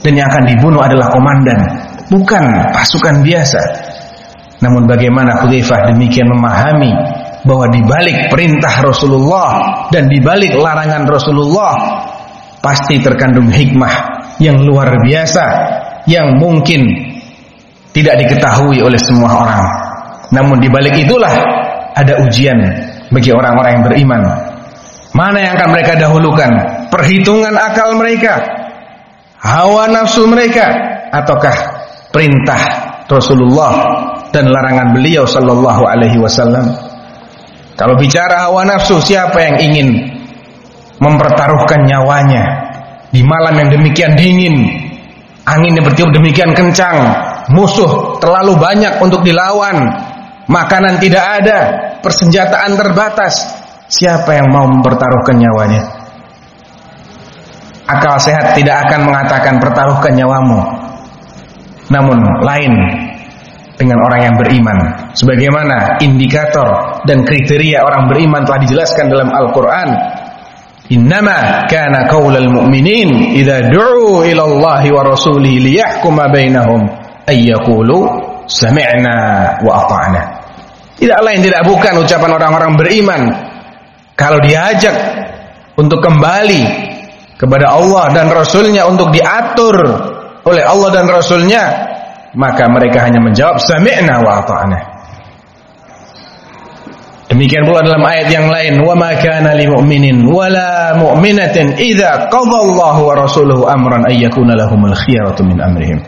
Dan 0.00 0.16
yang 0.16 0.33
akan 0.33 0.49
dibunuh 0.49 0.80
adalah 0.80 1.12
komandan 1.12 1.61
bukan 2.09 2.45
pasukan 2.73 3.21
biasa. 3.21 3.61
Namun 4.61 4.85
bagaimana 4.85 5.40
Hudzaifah 5.40 5.92
demikian 5.92 6.28
memahami 6.28 6.92
bahwa 7.45 7.69
di 7.73 7.80
balik 7.85 8.28
perintah 8.28 8.85
Rasulullah 8.85 9.88
dan 9.88 10.09
di 10.09 10.21
balik 10.21 10.52
larangan 10.57 11.09
Rasulullah 11.09 11.73
pasti 12.61 13.00
terkandung 13.00 13.49
hikmah 13.49 14.21
yang 14.37 14.61
luar 14.61 15.00
biasa 15.00 15.45
yang 16.09 16.38
mungkin 16.40 16.80
tidak 17.90 18.23
diketahui 18.25 18.80
oleh 18.80 19.00
semua 19.00 19.30
orang. 19.35 19.64
Namun 20.30 20.62
di 20.62 20.69
balik 20.71 20.95
itulah 20.95 21.33
ada 21.97 22.23
ujian 22.23 22.57
bagi 23.11 23.30
orang-orang 23.35 23.71
yang 23.80 23.85
beriman. 23.85 24.23
Mana 25.11 25.38
yang 25.42 25.52
akan 25.59 25.69
mereka 25.75 25.92
dahulukan? 25.99 26.50
Perhitungan 26.87 27.54
akal 27.59 27.99
mereka, 27.99 28.38
hawa 29.42 29.90
nafsu 29.90 30.23
mereka, 30.30 30.71
ataukah 31.11 31.54
perintah 32.14 32.62
Rasulullah 33.11 33.75
dan 34.30 34.47
larangan 34.54 34.95
beliau 34.95 35.26
sallallahu 35.26 35.83
alaihi 35.83 36.19
wasallam. 36.23 36.71
Kalau 37.75 37.99
bicara 37.99 38.47
hawa 38.47 38.62
nafsu, 38.62 39.02
siapa 39.02 39.35
yang 39.42 39.57
ingin 39.59 39.88
mempertaruhkan 41.02 41.83
nyawanya 41.90 42.45
di 43.11 43.26
malam 43.26 43.59
yang 43.59 43.71
demikian 43.75 44.14
dingin, 44.14 44.54
angin 45.47 45.73
yang 45.76 45.85
bertiup 45.87 46.11
demikian 46.12 46.52
kencang, 46.52 46.97
musuh 47.52 48.18
terlalu 48.20 48.56
banyak 48.61 49.00
untuk 49.00 49.25
dilawan, 49.25 49.76
makanan 50.49 51.00
tidak 51.00 51.25
ada, 51.43 51.58
persenjataan 52.00 52.76
terbatas. 52.76 53.34
Siapa 53.91 54.38
yang 54.38 54.49
mau 54.54 54.71
mempertaruhkan 54.71 55.34
nyawanya? 55.34 55.82
Akal 57.91 58.23
sehat 58.23 58.54
tidak 58.54 58.86
akan 58.86 59.10
mengatakan 59.10 59.58
pertaruhkan 59.58 60.14
nyawamu 60.14 60.91
namun 61.91 62.19
lain 62.47 62.73
dengan 63.75 63.99
orang 64.06 64.21
yang 64.30 64.34
beriman. 64.38 64.78
Sebagaimana 65.12 65.99
indikator 66.00 67.02
dan 67.04 67.26
kriteria 67.26 67.82
orang 67.82 68.06
beriman 68.06 68.47
telah 68.47 68.62
dijelaskan 68.62 69.10
dalam 69.10 69.28
Al-Quran. 69.28 69.88
Innama 70.90 71.70
kana 71.70 72.10
qawlal 72.10 72.50
mu'minin 72.50 73.38
idza 73.38 73.70
du'u 73.70 74.26
ila 74.26 74.42
Allah 74.42 74.82
wa 74.90 75.02
rasulihi 75.06 75.62
liyahkuma 75.70 76.26
bainahum 76.34 76.82
yaqulu 77.30 77.98
sami'na 78.50 79.16
wa 79.62 79.72
ata'na. 79.86 80.22
Tidak 80.98 81.20
lain 81.22 81.40
tidak 81.46 81.62
bukan 81.62 82.02
ucapan 82.02 82.30
orang-orang 82.34 82.72
beriman 82.74 83.22
kalau 84.18 84.42
diajak 84.42 84.92
untuk 85.78 86.02
kembali 86.02 86.90
kepada 87.38 87.72
Allah 87.72 88.12
dan 88.12 88.28
Rasulnya 88.28 88.84
untuk 88.84 89.14
diatur 89.14 89.78
oleh 90.44 90.64
Allah 90.66 90.90
dan 90.92 91.06
Rasulnya 91.08 91.62
maka 92.36 92.68
mereka 92.68 93.08
hanya 93.08 93.22
menjawab 93.22 93.62
sami'na 93.62 94.20
wa 94.20 94.44
ata'na 94.44 95.00
demikian 97.30 97.62
pula 97.62 97.86
dalam 97.86 98.02
ayat 98.02 98.28
yang 98.28 98.50
lain 98.50 98.82
wa 98.82 98.95
ma 98.99 99.14
kana 99.14 99.54
mu'minin 99.54 100.26
wala 100.26 100.99
mu'minatin 100.99 101.78
idza 101.78 102.26
qada 102.26 102.56
Allahu 102.58 103.00
wa 103.06 103.14
rasuluhu 103.14 103.71
amran 103.71 104.02
ay 104.10 104.19
yakuna 104.26 104.58
lahumul 104.58 104.95
khiyaratu 104.95 105.47
min 105.47 105.62
amrihim 105.62 106.02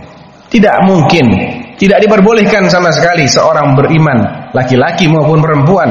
tidak 0.51 0.83
mungkin 0.85 1.31
tidak 1.79 2.03
diperbolehkan 2.03 2.67
sama 2.67 2.91
sekali 2.91 3.31
seorang 3.31 3.79
beriman 3.79 4.51
laki-laki 4.51 5.07
maupun 5.07 5.39
perempuan 5.41 5.89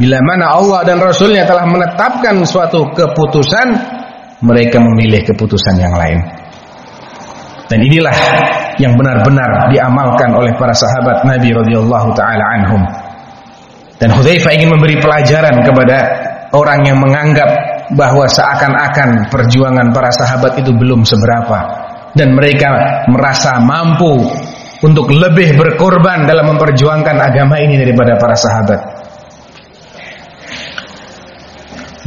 bila 0.00 0.16
mana 0.24 0.56
Allah 0.56 0.80
dan 0.88 0.96
Rasulnya 0.96 1.44
telah 1.44 1.68
menetapkan 1.68 2.40
suatu 2.48 2.88
keputusan 2.96 3.68
mereka 4.40 4.80
memilih 4.80 5.20
keputusan 5.28 5.76
yang 5.76 5.92
lain 5.92 6.40
dan 7.70 7.78
inilah 7.86 8.16
yang 8.82 8.98
benar-benar 8.98 9.70
diamalkan 9.70 10.34
oleh 10.34 10.50
para 10.58 10.74
sahabat 10.74 11.22
Nabi 11.22 11.54
radhiyallahu 11.54 12.08
taala 12.18 12.44
anhum. 12.58 12.82
Dan 14.00 14.16
Hudzaifah 14.16 14.52
ingin 14.56 14.72
memberi 14.72 14.96
pelajaran 14.96 15.60
kepada 15.60 15.98
orang 16.56 16.88
yang 16.88 16.96
menganggap 16.96 17.50
bahwa 17.92 18.24
seakan-akan 18.24 19.28
perjuangan 19.28 19.92
para 19.92 20.08
sahabat 20.08 20.56
itu 20.56 20.72
belum 20.72 21.04
seberapa. 21.04 21.88
Dan 22.16 22.32
mereka 22.32 23.04
merasa 23.12 23.60
mampu 23.60 24.24
untuk 24.80 25.12
lebih 25.12 25.54
berkorban 25.54 26.24
dalam 26.24 26.56
memperjuangkan 26.56 27.16
agama 27.20 27.60
ini 27.60 27.76
daripada 27.76 28.16
para 28.16 28.34
sahabat. 28.34 28.80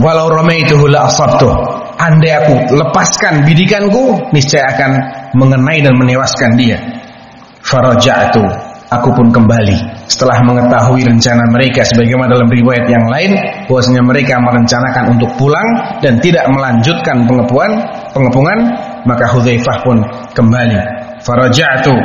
Walau 0.01 0.33
ramaituhu 0.33 0.89
la 0.89 1.05
asabtuh 1.05 1.53
andai 2.01 2.33
aku 2.33 2.73
lepaskan 2.73 3.45
bidikanku 3.45 4.33
niscaya 4.33 4.73
akan 4.73 4.91
mengenai 5.37 5.85
dan 5.85 5.93
menewaskan 5.93 6.57
dia. 6.57 6.81
Faraja'tu 7.61 8.72
aku 8.99 9.09
pun 9.15 9.27
kembali 9.33 10.05
setelah 10.05 10.43
mengetahui 10.45 11.05
rencana 11.07 11.43
mereka 11.49 11.81
sebagaimana 11.87 12.33
dalam 12.33 12.49
riwayat 12.49 12.85
yang 12.89 13.05
lain 13.09 13.31
bahwasanya 13.65 14.03
mereka 14.05 14.37
merencanakan 14.39 15.17
untuk 15.17 15.29
pulang 15.39 15.69
dan 16.03 16.19
tidak 16.21 16.45
melanjutkan 16.51 17.25
pengepungan 17.25 17.71
pengepungan 18.13 18.59
maka 19.03 19.25
Hudzaifah 19.31 19.77
pun 19.83 19.97
kembali. 20.31 20.79
Faraja'tu. 21.23 21.95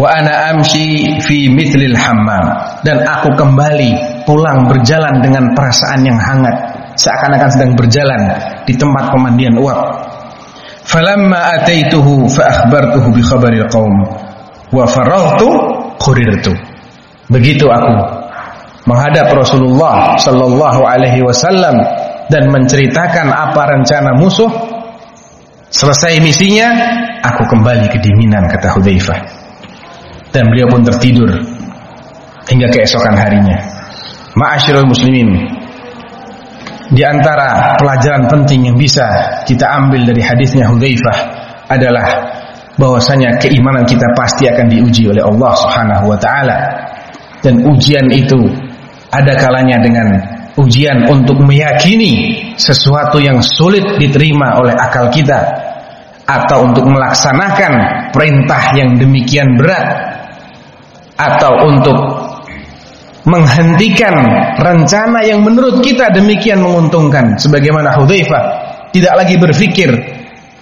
Wa 0.00 0.06
ana 0.16 0.54
amshi 0.54 1.18
fi 1.20 1.50
mithlil 1.52 1.96
hammam. 1.96 2.44
Dan 2.86 3.04
aku 3.04 3.36
kembali 3.36 4.24
pulang 4.24 4.68
berjalan 4.70 5.20
dengan 5.20 5.52
perasaan 5.52 6.00
yang 6.06 6.16
hangat 6.16 6.56
seakan-akan 6.96 7.50
sedang 7.52 7.72
berjalan 7.76 8.22
di 8.64 8.74
tempat 8.76 9.12
pemandian 9.12 9.56
uap. 9.60 9.80
Falamma 10.84 11.60
ataituhu 11.60 12.26
fa 12.26 12.50
akhbartuhu 12.50 13.14
bi 13.14 13.22
khabaril 13.22 13.68
qaum 13.70 13.94
wa 14.70 14.84
faraghtu 14.86 15.48
qurirtu. 15.98 16.54
Begitu 17.30 17.66
aku 17.70 17.94
menghadap 18.88 19.30
Rasulullah 19.34 20.18
sallallahu 20.18 20.82
alaihi 20.82 21.22
wasallam 21.22 21.78
dan 22.30 22.50
menceritakan 22.50 23.30
apa 23.30 23.62
rencana 23.78 24.16
musuh. 24.18 24.50
Selesai 25.70 26.18
misinya 26.18 26.66
aku 27.22 27.46
kembali 27.46 27.86
kedinginan 27.94 28.50
kata 28.50 28.74
Hudzaifah. 28.74 29.18
Dan 30.34 30.50
beliau 30.50 30.66
pun 30.66 30.82
tertidur 30.82 31.30
hingga 32.50 32.66
keesokan 32.74 33.14
harinya. 33.14 33.58
Ma'asyiral 34.34 34.86
muslimin 34.86 35.30
di 36.90 37.02
antara 37.06 37.78
pelajaran 37.78 38.26
penting 38.26 38.66
yang 38.66 38.74
bisa 38.78 39.06
kita 39.46 39.62
ambil 39.78 40.02
dari 40.10 40.22
hadisnya 40.22 40.66
Hudzaifah 40.66 41.18
adalah 41.70 42.06
bahwasanya 42.80 43.36
keimanan 43.36 43.84
kita 43.84 44.08
pasti 44.16 44.48
akan 44.48 44.66
diuji 44.72 45.12
oleh 45.12 45.20
Allah 45.20 45.52
Subhanahu 45.52 46.04
wa 46.08 46.18
taala. 46.18 46.58
Dan 47.44 47.60
ujian 47.68 48.08
itu 48.08 48.40
ada 49.12 49.36
kalanya 49.36 49.80
dengan 49.80 50.08
ujian 50.56 51.08
untuk 51.08 51.40
meyakini 51.40 52.36
sesuatu 52.56 53.20
yang 53.20 53.44
sulit 53.44 54.00
diterima 54.00 54.56
oleh 54.58 54.72
akal 54.72 55.12
kita. 55.12 55.68
atau 56.30 56.62
untuk 56.62 56.86
melaksanakan 56.86 57.74
perintah 58.14 58.70
yang 58.78 58.94
demikian 59.02 59.58
berat 59.58 60.14
atau 61.18 61.66
untuk 61.66 61.98
menghentikan 63.26 64.14
rencana 64.62 65.26
yang 65.26 65.42
menurut 65.42 65.82
kita 65.82 66.06
demikian 66.14 66.62
menguntungkan 66.62 67.34
sebagaimana 67.34 67.98
Hudzaifah 67.98 68.42
tidak 68.94 69.14
lagi 69.18 69.34
berpikir 69.42 69.90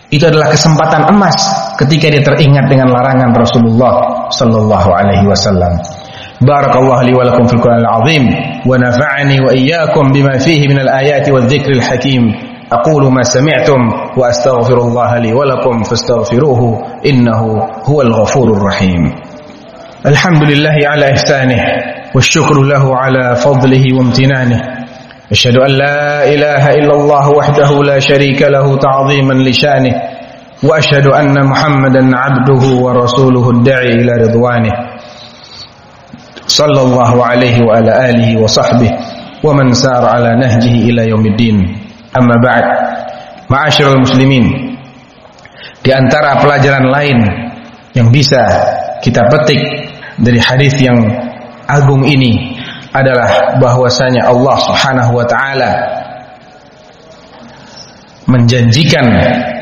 itu 0.08 0.24
adalah 0.24 0.50
kesempatan 0.56 1.04
emas 1.12 1.36
ketika 1.78 2.10
dia 2.10 2.22
teringat 2.26 2.66
dengan 2.66 2.90
larangan 2.90 3.30
Rasulullah 3.38 4.26
sallallahu 4.34 4.88
alaihi 4.90 5.24
wasallam 5.30 5.78
barakallahu 6.42 7.02
li 7.06 7.14
wa 7.14 7.22
lakum 7.26 7.46
fil 7.46 7.62
qur'anil 7.62 7.86
azim 8.02 8.24
wa 8.66 8.74
nafa'ani 8.78 9.36
wa 9.42 9.50
iyyakum 9.54 10.10
bima 10.14 10.38
fihi 10.38 10.66
min 10.70 10.78
al 10.82 10.90
ayati 10.90 11.30
wadh 11.32 11.46
dhikril 11.46 11.80
hakim 11.82 12.24
أقول 12.68 13.08
ما 13.08 13.24
سمعتم 13.24 13.80
وأستغفر 14.20 14.76
الله 14.78 15.10
لي 15.24 15.32
ولكم 15.32 15.88
فاستغفروه 15.88 16.60
إنه 17.00 17.40
هو 17.88 18.02
الغفور 18.02 18.48
الرحيم 18.60 19.02
الحمد 20.06 20.42
لله 20.52 20.76
على 20.84 21.04
إحسانه 21.16 21.60
والشكر 22.14 22.56
له 22.68 22.84
على 22.96 23.24
فضله 23.40 23.84
وامتنانه 23.96 24.60
أشهد 25.32 25.56
أن 25.56 25.70
لا 25.80 26.28
إله 26.28 26.64
إلا 26.84 26.94
الله 26.94 27.24
وحده 27.30 27.70
لا 27.88 27.98
شريك 28.04 28.42
له 28.42 28.76
تعظيما 28.76 29.34
لشانه 29.48 29.94
وأشهد 30.63 31.07
أن 31.07 31.35
محمدا 31.45 32.03
عبده 32.15 32.63
ورسوله 32.79 33.45
الداعي 33.49 33.91
إلى 33.99 34.13
رضوانه 34.27 34.73
صلى 36.47 36.81
الله 36.81 37.25
عليه 37.25 37.55
وعلى 37.67 37.91
آله 38.09 38.29
وصحبه 38.41 38.91
ومن 39.43 39.73
سار 39.73 40.03
على 40.05 40.39
نهجه 40.39 40.75
إلى 40.87 41.09
يوم 41.09 41.25
الدين 41.25 41.57
Amma 42.13 42.37
ba'd. 42.37 42.65
Ma'asyiral 43.49 43.97
muslimin. 43.97 44.77
Di 45.81 45.89
antara 45.89 46.37
pelajaran 46.37 46.85
lain 46.93 47.17
yang 47.97 48.13
bisa 48.13 48.37
kita 49.01 49.25
petik 49.33 49.57
dari 50.21 50.37
hadis 50.37 50.77
yang 50.77 51.01
agung 51.65 52.05
ini 52.05 52.53
adalah 52.93 53.57
bahwasanya 53.57 54.29
Allah 54.29 54.55
Subhanahu 54.61 55.11
wa 55.17 55.25
taala 55.25 55.69
menjanjikan 58.28 59.06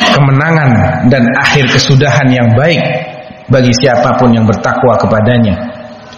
kemenangan 0.02 0.70
dan 1.06 1.22
akhir 1.38 1.70
kesudahan 1.70 2.26
yang 2.34 2.50
baik 2.58 2.82
bagi 3.46 3.70
siapa 3.78 4.18
pun 4.18 4.34
yang 4.34 4.42
bertakwa 4.42 4.98
kepadanya. 4.98 5.54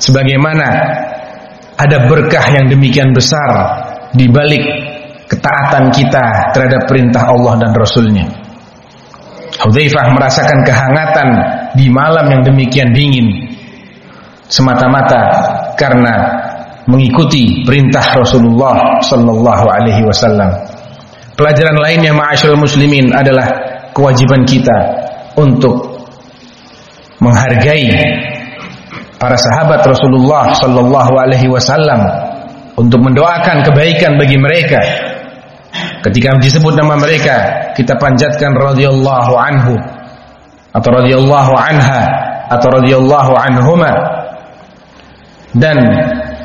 Sebagaimana 0.01 0.67
ada 1.77 2.09
berkah 2.09 2.47
yang 2.51 2.73
demikian 2.73 3.13
besar 3.13 3.51
di 4.17 4.27
balik 4.33 4.65
ketaatan 5.29 5.93
kita 5.93 6.57
terhadap 6.57 6.89
perintah 6.89 7.29
Allah 7.29 7.61
dan 7.61 7.73
Rasulnya. 7.77 8.27
Hudzaifah 9.59 10.15
merasakan 10.15 10.65
kehangatan 10.65 11.29
di 11.77 11.91
malam 11.91 12.31
yang 12.31 12.43
demikian 12.47 12.95
dingin 12.95 13.27
semata-mata 14.49 15.21
karena 15.77 16.15
mengikuti 16.89 17.67
perintah 17.69 18.17
Rasulullah 18.17 19.03
sallallahu 19.05 19.67
alaihi 19.69 20.03
wasallam. 20.09 20.68
Pelajaran 21.39 21.79
lainnya 21.79 22.11
ma'asyiral 22.11 22.59
muslimin 22.59 23.15
adalah 23.15 23.47
kewajiban 23.95 24.43
kita 24.43 24.75
untuk 25.39 26.03
menghargai 27.23 27.87
para 29.23 29.39
sahabat 29.39 29.87
Rasulullah 29.87 30.51
sallallahu 30.59 31.15
alaihi 31.15 31.47
wasallam 31.47 32.03
untuk 32.75 32.99
mendoakan 33.03 33.63
kebaikan 33.63 34.19
bagi 34.19 34.39
mereka 34.39 34.83
Ketika 35.99 36.39
disebut 36.39 36.79
nama 36.79 36.95
mereka, 36.97 37.69
kita 37.75 37.99
panjatkan 37.99 38.55
radhiyallahu 38.55 39.33
anhu 39.35 39.75
atau 40.73 40.91
radhiyallahu 40.95 41.53
anha 41.59 42.03
atau 42.49 42.69
radhiyallahu 42.81 43.33
anhuma. 43.35 43.93
Dan 45.59 45.77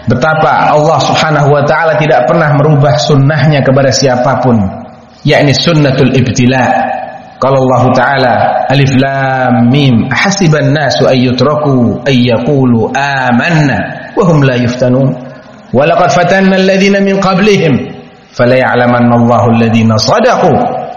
betapa 0.10 0.74
Allah 0.74 1.00
Subhanahu 1.06 1.54
wa 1.54 1.64
taala 1.70 1.96
tidak 2.02 2.26
pernah 2.26 2.50
merubah 2.58 2.98
sunnahnya 2.98 3.62
kepada 3.62 3.94
siapa 3.94 4.42
pun, 4.42 4.58
yakni 5.24 5.52
sunnatul 5.56 6.12
ibtila. 6.12 6.92
Kalau 7.44 7.60
Allah 7.68 7.84
Ta'ala 7.92 8.34
Alif 8.72 8.96
Lam 8.96 9.68
Mim 9.68 10.08
Hasiban 10.08 10.72
nasu 10.72 11.04
ayyutraku 11.12 12.00
ayyakulu 12.08 12.88
amanna 12.96 14.12
Wahum 14.16 14.48
la 14.48 14.56
yuftanun. 14.56 15.12
Walaqad 15.74 16.14
fatanna 16.14 16.56
alladhina 16.56 17.04
min 17.04 17.20
qablihim 17.20 17.74
fala 18.32 18.56
ya'lamanna 18.56 19.18
Allahu 19.18 19.58
alladhina 19.58 19.98
sadaqu 19.98 20.54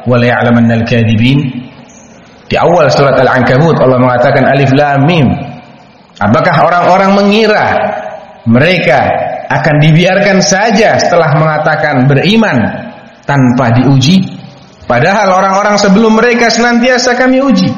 wa 0.06 0.14
la 0.20 0.26
ya'lamanna 0.36 0.84
al-kadhibin. 0.84 1.66
Di 2.46 2.54
awal 2.54 2.86
surat 2.94 3.18
Al-Ankabut 3.18 3.74
Allah 3.82 3.98
mengatakan 3.98 4.46
alif 4.46 4.70
lam 4.76 5.02
mim. 5.02 5.26
Apakah 6.20 6.54
orang-orang 6.62 7.10
mengira 7.18 7.64
mereka 8.46 9.02
akan 9.50 9.74
dibiarkan 9.82 10.38
saja 10.38 10.94
setelah 11.02 11.34
mengatakan 11.34 12.06
beriman 12.06 12.86
tanpa 13.26 13.74
diuji. 13.76 14.22
Padahal 14.86 15.34
orang-orang 15.34 15.76
sebelum 15.76 16.14
mereka 16.14 16.46
senantiasa 16.46 17.18
kami 17.18 17.42
uji. 17.42 17.68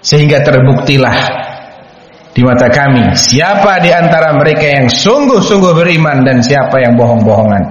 Sehingga 0.00 0.40
terbuktilah 0.40 1.16
di 2.32 2.40
mata 2.46 2.70
kami 2.72 3.12
siapa 3.18 3.82
di 3.84 3.92
antara 3.92 4.32
mereka 4.32 4.64
yang 4.64 4.86
sungguh-sungguh 4.88 5.74
beriman 5.76 6.24
dan 6.24 6.40
siapa 6.40 6.80
yang 6.80 6.96
bohong-bohongan. 6.96 7.62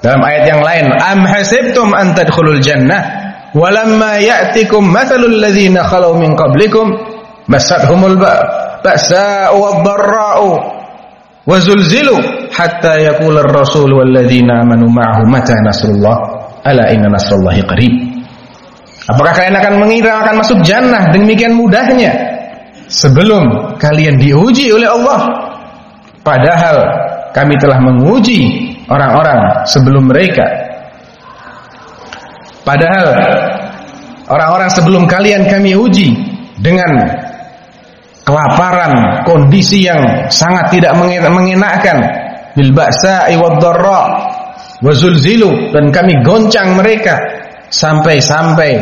Dalam 0.00 0.24
ayat 0.24 0.44
yang 0.48 0.64
lain, 0.64 0.86
am 0.96 1.20
hasibtum 1.28 1.92
an 1.92 2.16
tadkhulul 2.16 2.62
jannah? 2.64 3.28
Walamma 3.52 4.16
ya'tikum 4.22 4.88
mathalul 4.88 5.44
ladzina 5.44 5.84
khalu 5.84 6.16
min 6.16 6.32
qablikum? 6.38 6.88
Masadhumul 7.50 8.16
ba'sa'u 8.80 9.58
wad-dharra'u 9.58 10.79
wa 11.48 11.56
zulzilu 11.60 12.16
hatta 12.52 13.00
yaqula 13.00 13.44
ar-rasul 13.46 13.88
wal 13.88 14.10
ladzina 14.10 14.60
amanu 14.64 14.88
ma'ahu 14.92 15.24
mata 15.28 15.56
nasrullah 15.64 16.16
ala 16.64 16.92
inna 16.92 17.08
nasrullahi 17.08 17.62
qarib. 17.64 17.94
Apakah 19.10 19.32
kalian 19.32 19.56
akan 19.58 19.74
mengira 19.80 20.22
akan 20.22 20.34
masuk 20.44 20.58
jannah 20.62 21.10
demikian 21.10 21.56
mudahnya 21.56 22.12
sebelum 22.86 23.74
kalian 23.80 24.20
diuji 24.20 24.70
oleh 24.70 24.86
Allah? 24.86 25.20
Padahal 26.20 26.76
kami 27.32 27.56
telah 27.58 27.80
menguji 27.80 28.70
orang-orang 28.86 29.64
sebelum 29.66 30.04
mereka. 30.06 30.44
Padahal 32.60 33.06
orang-orang 34.28 34.70
sebelum 34.70 35.08
kalian 35.08 35.48
kami 35.48 35.74
uji 35.74 36.12
dengan 36.60 37.19
kelaparan, 38.30 39.26
kondisi 39.26 39.90
yang 39.90 40.30
sangat 40.30 40.70
tidak 40.70 40.94
mengenakkan, 40.94 41.98
bil 42.54 42.70
ba'sa'i 42.70 43.34
wad 43.34 43.58
dharra 43.58 44.02
wa 44.80 44.92
zulzilu 44.94 45.74
dan 45.74 45.90
kami 45.90 46.14
goncang 46.22 46.78
mereka 46.78 47.18
sampai-sampai 47.68 48.78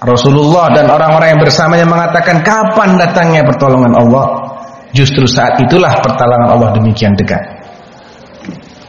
Rasulullah 0.00 0.72
dan 0.72 0.88
orang-orang 0.88 1.36
yang 1.36 1.42
bersamanya 1.42 1.84
mengatakan 1.84 2.40
kapan 2.40 2.96
datangnya 2.96 3.42
pertolongan 3.44 3.92
Allah? 3.98 4.26
Justru 4.96 5.28
saat 5.28 5.60
itulah 5.60 5.92
pertolongan 6.00 6.56
Allah 6.56 6.70
demikian 6.72 7.14
dekat. 7.14 7.42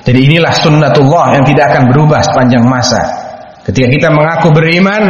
Jadi 0.02 0.18
inilah 0.18 0.54
sunnatullah 0.56 1.38
yang 1.38 1.44
tidak 1.46 1.76
akan 1.76 1.84
berubah 1.94 2.26
sepanjang 2.26 2.66
masa. 2.66 3.02
Ketika 3.62 3.86
kita 3.86 4.10
mengaku 4.10 4.50
beriman, 4.50 5.04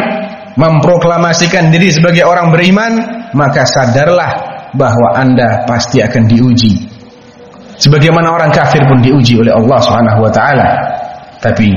memproklamasikan 0.59 1.71
diri 1.71 1.95
sebagai 1.95 2.27
orang 2.27 2.51
beriman, 2.51 2.91
maka 3.31 3.63
sadarlah 3.63 4.50
bahwa 4.76 5.16
Anda 5.16 5.64
pasti 5.68 6.02
akan 6.04 6.26
diuji. 6.28 6.88
Sebagaimana 7.76 8.32
orang 8.32 8.50
kafir 8.52 8.84
pun 8.88 9.04
diuji 9.04 9.36
oleh 9.36 9.52
Allah 9.52 9.78
Subhanahu 9.84 10.24
wa 10.24 10.30
taala. 10.32 10.68
Tapi 11.44 11.76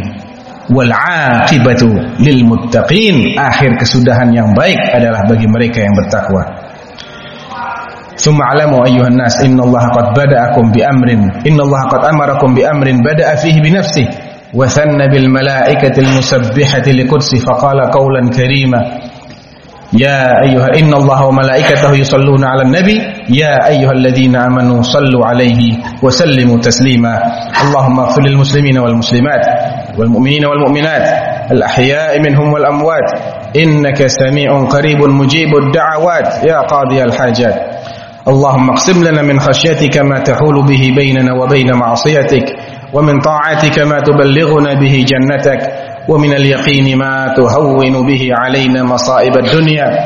wal 0.71 0.91
aqibatu 0.93 1.91
lil 2.23 2.39
muttaqin, 2.47 3.35
akhir 3.35 3.75
kesudahan 3.81 4.31
yang 4.31 4.55
baik 4.55 4.79
adalah 4.95 5.27
bagi 5.27 5.47
mereka 5.47 5.83
yang 5.83 5.93
bertakwa. 5.95 6.43
ثم 8.19 8.35
اعلموا 8.35 8.83
أيها 8.83 9.07
الناس 9.15 9.47
إن 9.47 9.55
الله 9.55 9.83
قد 9.95 10.07
بدأكم 10.11 10.65
بأمر 10.75 11.07
إن 11.47 11.55
الله 11.55 11.81
قد 11.87 12.01
أمركم 12.03 12.49
بأمر 12.51 12.87
بدأ 12.99 13.35
فيه 13.39 13.63
بنفسه 13.63 14.07
وثنى 14.51 15.05
بالملائكة 15.07 15.95
المسبحة 15.95 16.85
لقدسه 16.99 17.37
فقال 17.47 17.79
قولا 17.95 18.21
كريما 18.35 18.81
يا 19.94 20.42
أيها 20.42 20.68
إن 20.80 20.94
الله 20.94 21.26
وملائكته 21.26 21.94
يصلون 21.94 22.44
على 22.44 22.62
النبي. 22.62 22.98
يا 23.30 23.68
أيها 23.68 23.92
الذين 23.92 24.36
آمنوا 24.36 24.82
صلوا 24.82 25.26
عليه 25.26 25.78
وسلموا 26.02 26.58
تسليما. 26.58 27.22
اللهم 27.62 28.00
اغفر 28.00 28.22
للمسلمين 28.22 28.78
والمسلمات 28.78 29.44
والمؤمنين 29.98 30.44
والمؤمنات 30.44 31.06
الأحياء 31.50 32.20
منهم 32.20 32.52
والأموات. 32.52 33.08
إنك 33.56 34.06
سميع 34.06 34.64
قريب 34.64 34.98
مجيب 34.98 35.56
الدعوات. 35.56 36.44
يا 36.44 36.58
قاضي 36.60 37.02
الحاجات. 37.02 37.54
اللهم 38.28 38.70
اقسم 38.70 39.04
لنا 39.04 39.22
من 39.22 39.40
خشيتك 39.40 39.98
ما 39.98 40.18
تحول 40.18 40.66
به 40.66 40.92
بيننا 40.96 41.32
وبين 41.42 41.74
معصيتك 41.74 42.46
ومن 42.92 43.20
طاعتك 43.20 43.78
ما 43.78 44.00
تبلغنا 44.00 44.74
به 44.80 45.04
جنتك. 45.08 45.83
ومن 46.08 46.32
اليقين 46.32 46.98
ما 46.98 47.34
تهون 47.36 48.06
به 48.06 48.28
علينا 48.32 48.82
مصائب 48.82 49.36
الدنيا. 49.36 49.98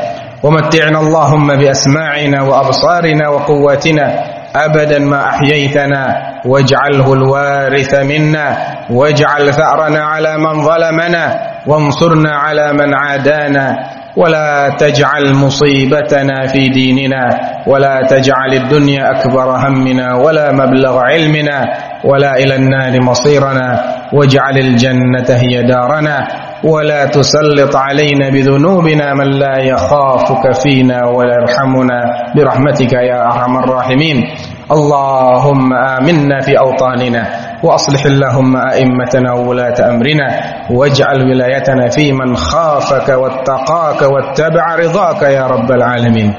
ومتعنا 0.43 1.01
اللهم 1.01 1.47
بأسماعنا 1.57 2.43
وأبصارنا 2.43 3.29
وقواتنا 3.29 4.25
أبدا 4.57 4.99
ما 4.99 5.29
أحييتنا. 5.29 6.17
واجعله 6.47 7.13
الوارث 7.13 7.95
منا. 7.95 8.57
واجعل 8.91 9.55
ثأرنا 9.55 10.01
على 10.01 10.39
من 10.39 10.63
ظلمنا. 10.63 11.41
وانصرنا 11.67 12.31
على 12.31 12.73
من 12.73 12.95
عادانا. 12.95 13.98
ولا 14.17 14.69
تجعل 14.79 15.35
مصيبتنا 15.35 16.47
في 16.47 16.69
ديننا 16.69 17.31
ولا 17.67 18.07
تجعل 18.11 18.55
الدنيا 18.55 19.11
أكبر 19.11 19.51
همنا 19.57 20.15
ولا 20.15 20.53
مبلغ 20.53 20.99
علمنا 20.99 21.69
ولا 22.05 22.33
إلى 22.37 22.55
النار 22.57 23.03
مصيرنا. 23.03 23.99
واجعل 24.13 24.59
الجنة 24.59 25.27
هي 25.29 25.63
دارنا 25.63 26.29
ولا 26.65 27.05
تسلط 27.07 27.77
علينا 27.77 28.29
بذنوبنا 28.29 29.15
من 29.15 29.31
لا 29.31 29.59
يخافك 29.59 30.53
فينا 30.63 31.07
ولا 31.07 31.35
يرحمنا. 31.35 32.01
برحمتك 32.37 32.93
يا 32.93 33.23
أرحم 33.25 33.59
الراحمين. 33.59 34.25
اللهم 34.73 35.73
آمنا 35.73 36.41
في 36.41 36.59
أوطاننا. 36.59 37.48
وأصلح 37.63 38.05
اللهم 38.07 38.57
أئمتنا 38.57 39.33
وولاة 39.33 39.79
أمرنا 39.91 40.29
واجعل 40.71 41.31
ولايتنا 41.31 41.89
في 41.89 42.13
من 42.13 42.37
خافك 42.37 43.09
واتقاك 43.09 44.03
واتبع 44.03 44.75
رضاك 44.75 45.23
يا 45.23 45.47
رب 45.47 45.71
العالمين. 45.71 46.35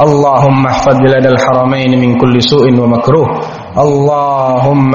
اللهم 0.00 0.66
احفظ 0.66 0.96
بلاد 0.96 1.26
الحرمين 1.26 2.00
من 2.00 2.18
كل 2.18 2.42
سوء 2.42 2.80
ومكروه. 2.80 3.28
اللهم 3.78 4.94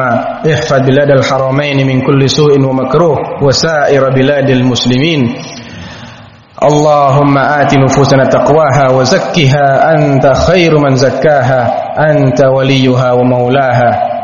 احفظ 0.53 0.79
بلاد 0.79 1.09
الحرمين 1.09 1.87
من 1.87 2.01
كل 2.01 2.29
سوء 2.29 2.59
ومكروه 2.59 3.17
وسائر 3.43 4.09
بلاد 4.09 4.49
المسلمين. 4.49 5.35
اللهم 6.63 7.37
آت 7.37 7.73
نفوسنا 7.75 8.25
تقواها 8.25 8.89
وزكها. 8.89 9.93
أنت 9.93 10.25
خير 10.47 10.77
من 10.79 10.95
زكاها. 10.95 11.61
أنت 12.11 12.41
وليها 12.45 13.11
ومولاها. 13.11 14.14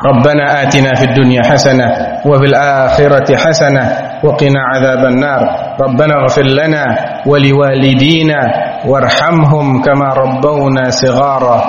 ربنا 0.00 0.62
آتنا 0.62 0.94
في 0.94 1.04
الدنيا 1.04 1.42
حسنة 1.44 1.86
وفي 2.26 2.44
الآخرة 2.44 3.36
حسنة 3.36 3.84
وقنا 4.24 4.60
عذاب 4.74 5.04
النار. 5.04 5.42
ربنا 5.80 6.14
اغفر 6.22 6.42
لنا 6.42 6.84
ولوالدينا 7.26 8.40
وارحمهم 8.86 9.82
كما 9.82 10.08
ربونا 10.08 10.90
صغارا. 10.90 11.64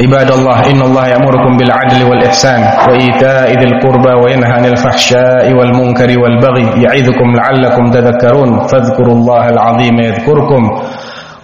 عباد 0.00 0.30
الله 0.30 0.70
إن 0.70 0.80
الله 0.82 1.06
يأمركم 1.06 1.56
بالعدل 1.56 2.04
والإحسان 2.04 2.62
وإيتاء 2.88 3.48
ذي 3.58 3.64
القربى 3.64 4.12
وينهى 4.24 4.52
عن 4.52 4.64
الفحشاء 4.64 5.52
والمنكر 5.52 6.18
والبغي 6.20 6.82
يعظكم 6.82 7.28
لعلكم 7.36 7.84
تذكرون. 7.90 8.66
فاذكروا 8.66 9.14
الله 9.14 9.48
العظيم 9.48 10.00
يذكركم 10.00 10.62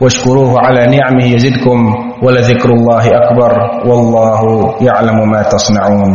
واشكروه 0.00 0.54
على 0.66 0.96
نعمه 0.96 1.24
يزدكم. 1.24 2.11
ولذكر 2.22 2.68
الله 2.70 3.04
أكبر 3.20 3.52
والله 3.88 4.40
يعلم 4.80 5.18
ما 5.30 5.42
تصنعون 5.42 6.12